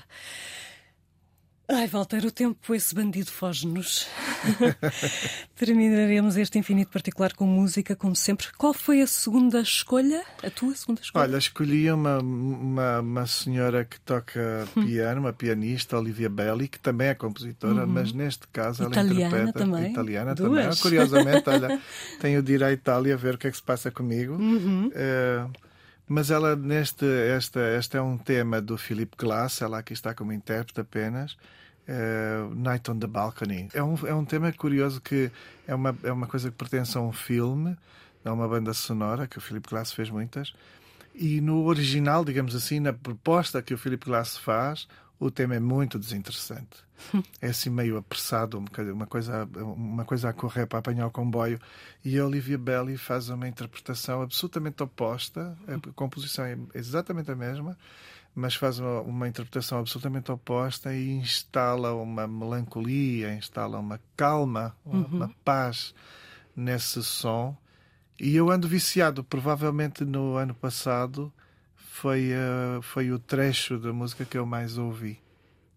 [1.68, 4.06] Ai, Walter, o tempo, esse bandido foge-nos.
[5.56, 8.46] Terminaremos este infinito particular com música, como sempre.
[8.56, 10.24] Qual foi a segunda escolha?
[10.44, 11.24] A tua segunda escolha?
[11.24, 17.08] Olha, escolhi uma, uma, uma senhora que toca piano, uma pianista, Olivia Belli, que também
[17.08, 17.92] é compositora, uhum.
[17.92, 19.58] mas neste caso italiana ela interpreta.
[19.58, 19.90] Também.
[19.90, 20.64] Italiana Duas.
[20.64, 20.76] também.
[20.80, 21.80] Curiosamente, olha,
[22.20, 24.34] tenho de ir à Itália ver o que é que se passa comigo.
[24.34, 24.86] Uhum.
[24.86, 25.50] Uh,
[26.08, 30.32] mas ela, neste, esta, este é um tema do Philip Glass, ela aqui está como
[30.32, 31.36] intérprete apenas.
[31.88, 33.68] uh, Night on the Balcony.
[33.72, 35.30] É um, é um tema curioso que
[35.66, 37.76] é uma, é uma coisa que pertence a um filme,
[38.24, 40.52] a uma banda sonora, que o Philip Glass fez muitas.
[41.14, 44.86] E no original, digamos assim, na proposta que o Philip Glass faz,
[45.18, 46.84] o tema é muito desinteressante.
[47.40, 51.60] É assim meio apressado, uma coisa, uma coisa a correr para apanhar o comboio.
[52.04, 55.56] E a Olivia Belly faz uma interpretação absolutamente oposta.
[55.68, 57.76] A composição é exatamente a mesma,
[58.34, 65.06] mas faz uma, uma interpretação absolutamente oposta e instala uma melancolia, instala uma calma, uma,
[65.06, 65.16] uhum.
[65.16, 65.94] uma paz
[66.54, 67.56] nesse som.
[68.18, 71.32] E eu ando viciado, provavelmente no ano passado
[72.00, 75.18] foi, uh, foi o trecho da música que eu mais ouvi.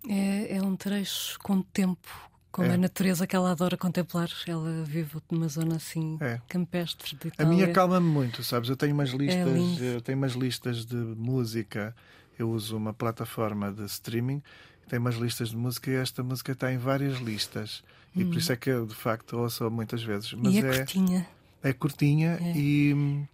[0.07, 2.09] É, é um trecho com tempo,
[2.51, 2.73] com é.
[2.73, 4.29] a natureza que ela adora contemplar.
[4.47, 6.41] Ela vive numa zona assim é.
[6.47, 7.51] campestre de Itália.
[7.51, 8.69] A minha calma-me muito, sabes?
[8.69, 11.95] Eu tenho umas é listas, eu tenho umas listas de música.
[12.37, 14.41] Eu uso uma plataforma de streaming
[14.89, 17.83] tem umas listas de música e esta música está em várias listas.
[18.15, 18.39] E por hum.
[18.39, 20.33] isso é que eu, de facto, ouço muitas vezes.
[20.33, 21.27] Mas e é, é curtinha.
[21.61, 22.53] É curtinha é.
[22.57, 23.27] e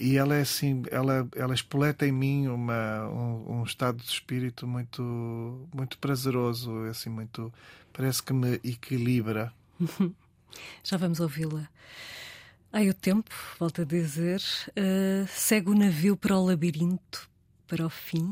[0.00, 4.66] e ela é assim, ela, ela espoleta em mim uma, um, um, estado de espírito
[4.66, 7.52] muito, muito prazeroso, assim, muito,
[7.92, 9.52] parece que me equilibra.
[10.82, 11.68] Já vamos ouvi-la.
[12.72, 14.40] Ai, o tempo, volto a dizer,
[14.70, 17.28] uh, segue o navio para o labirinto,
[17.66, 18.30] para o fim,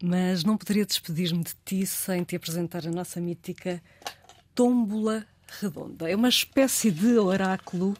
[0.00, 3.82] mas não poderia despedir-me de ti sem te apresentar a nossa mítica
[4.54, 5.26] Tómbola
[5.60, 6.08] Redonda.
[6.08, 7.96] É uma espécie de oráculo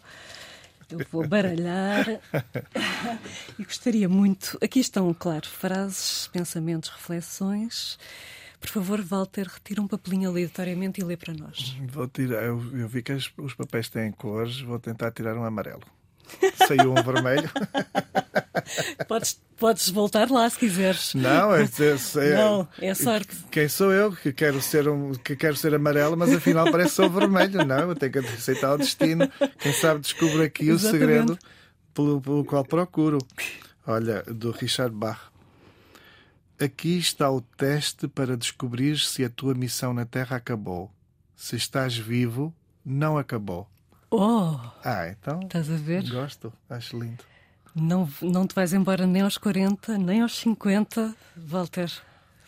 [0.92, 2.06] eu vou baralhar
[3.58, 4.58] e gostaria muito.
[4.62, 7.98] Aqui estão, claro, frases, pensamentos, reflexões.
[8.60, 11.76] Por favor, Walter, retira um papelinho aleatoriamente e lê para nós.
[11.88, 15.82] Vou tirar, eu, eu vi que os papéis têm cores, vou tentar tirar um amarelo.
[16.66, 17.50] Saiu um vermelho.
[19.08, 21.14] Podes, podes voltar lá se quiseres.
[21.14, 23.36] Não, é, é, é, Não, é sorte.
[23.50, 27.08] Quem sou eu que quero ser um, que quero ser amarelo, mas afinal parece só
[27.08, 27.64] vermelho.
[27.64, 29.28] Não, eu tenho que aceitar o destino.
[29.58, 30.86] Quem sabe descubro aqui Exatamente.
[30.86, 31.38] o segredo
[31.94, 33.18] pelo, pelo qual procuro.
[33.86, 35.32] Olha, do Richard Bach.
[36.60, 40.90] Aqui está o teste para descobrir se a tua missão na Terra acabou.
[41.34, 42.54] Se estás vivo,
[42.84, 43.68] não acabou.
[44.14, 44.58] Oh!
[44.84, 45.40] Ah, então.
[45.40, 46.06] Estás a ver?
[46.06, 47.24] Gosto, acho lindo.
[47.74, 51.90] Não, não te vais embora nem aos 40, nem aos 50, Walter.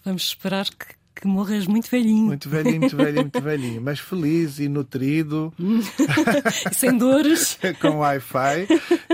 [0.05, 2.27] Vamos esperar que, que morras muito velhinho.
[2.27, 3.81] Muito velhinho, muito velhinho, muito velhinho.
[3.81, 5.55] Mas feliz e nutrido.
[6.73, 7.59] sem dores.
[7.81, 8.69] com Wi-Fi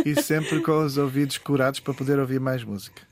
[0.05, 3.10] e sempre com os ouvidos curados para poder ouvir mais música.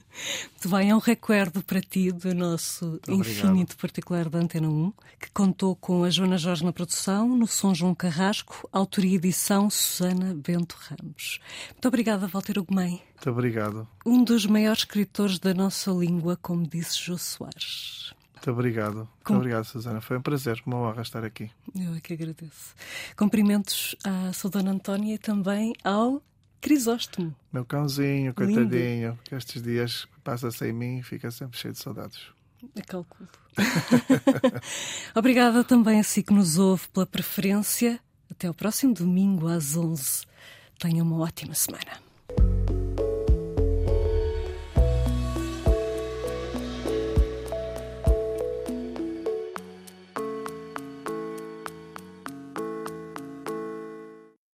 [0.50, 5.30] Muito bem, é um recuerdo para ti do nosso infinito particular da Antena 1, que
[5.30, 10.34] contou com a Joana Jorge na produção, no som João Carrasco, autoria e edição Susana
[10.34, 11.40] Bento Ramos.
[11.70, 13.02] Muito obrigada, Walter Ugumem.
[13.14, 13.88] Muito obrigado.
[14.04, 18.12] Um dos maiores escritores da nossa língua, como disse Jô Soares.
[18.34, 19.08] Muito obrigado.
[19.24, 19.34] Com...
[19.34, 20.00] Muito obrigado, Susana.
[20.00, 21.50] Foi um prazer, uma honra estar aqui.
[21.74, 22.74] Eu é que agradeço.
[23.16, 26.22] Cumprimentos à sua Dona Antónia e também ao
[26.60, 27.34] Crisóstomo.
[27.52, 29.18] Meu cãozinho, coitadinho, Lindo.
[29.24, 32.20] que estes dias passa sem mim e fica sempre cheio de saudades.
[32.76, 33.28] A cálculo.
[35.14, 38.00] Obrigada também a si que nos ouve pela preferência.
[38.30, 40.26] Até ao próximo domingo às 11.
[40.78, 42.07] Tenha uma ótima semana.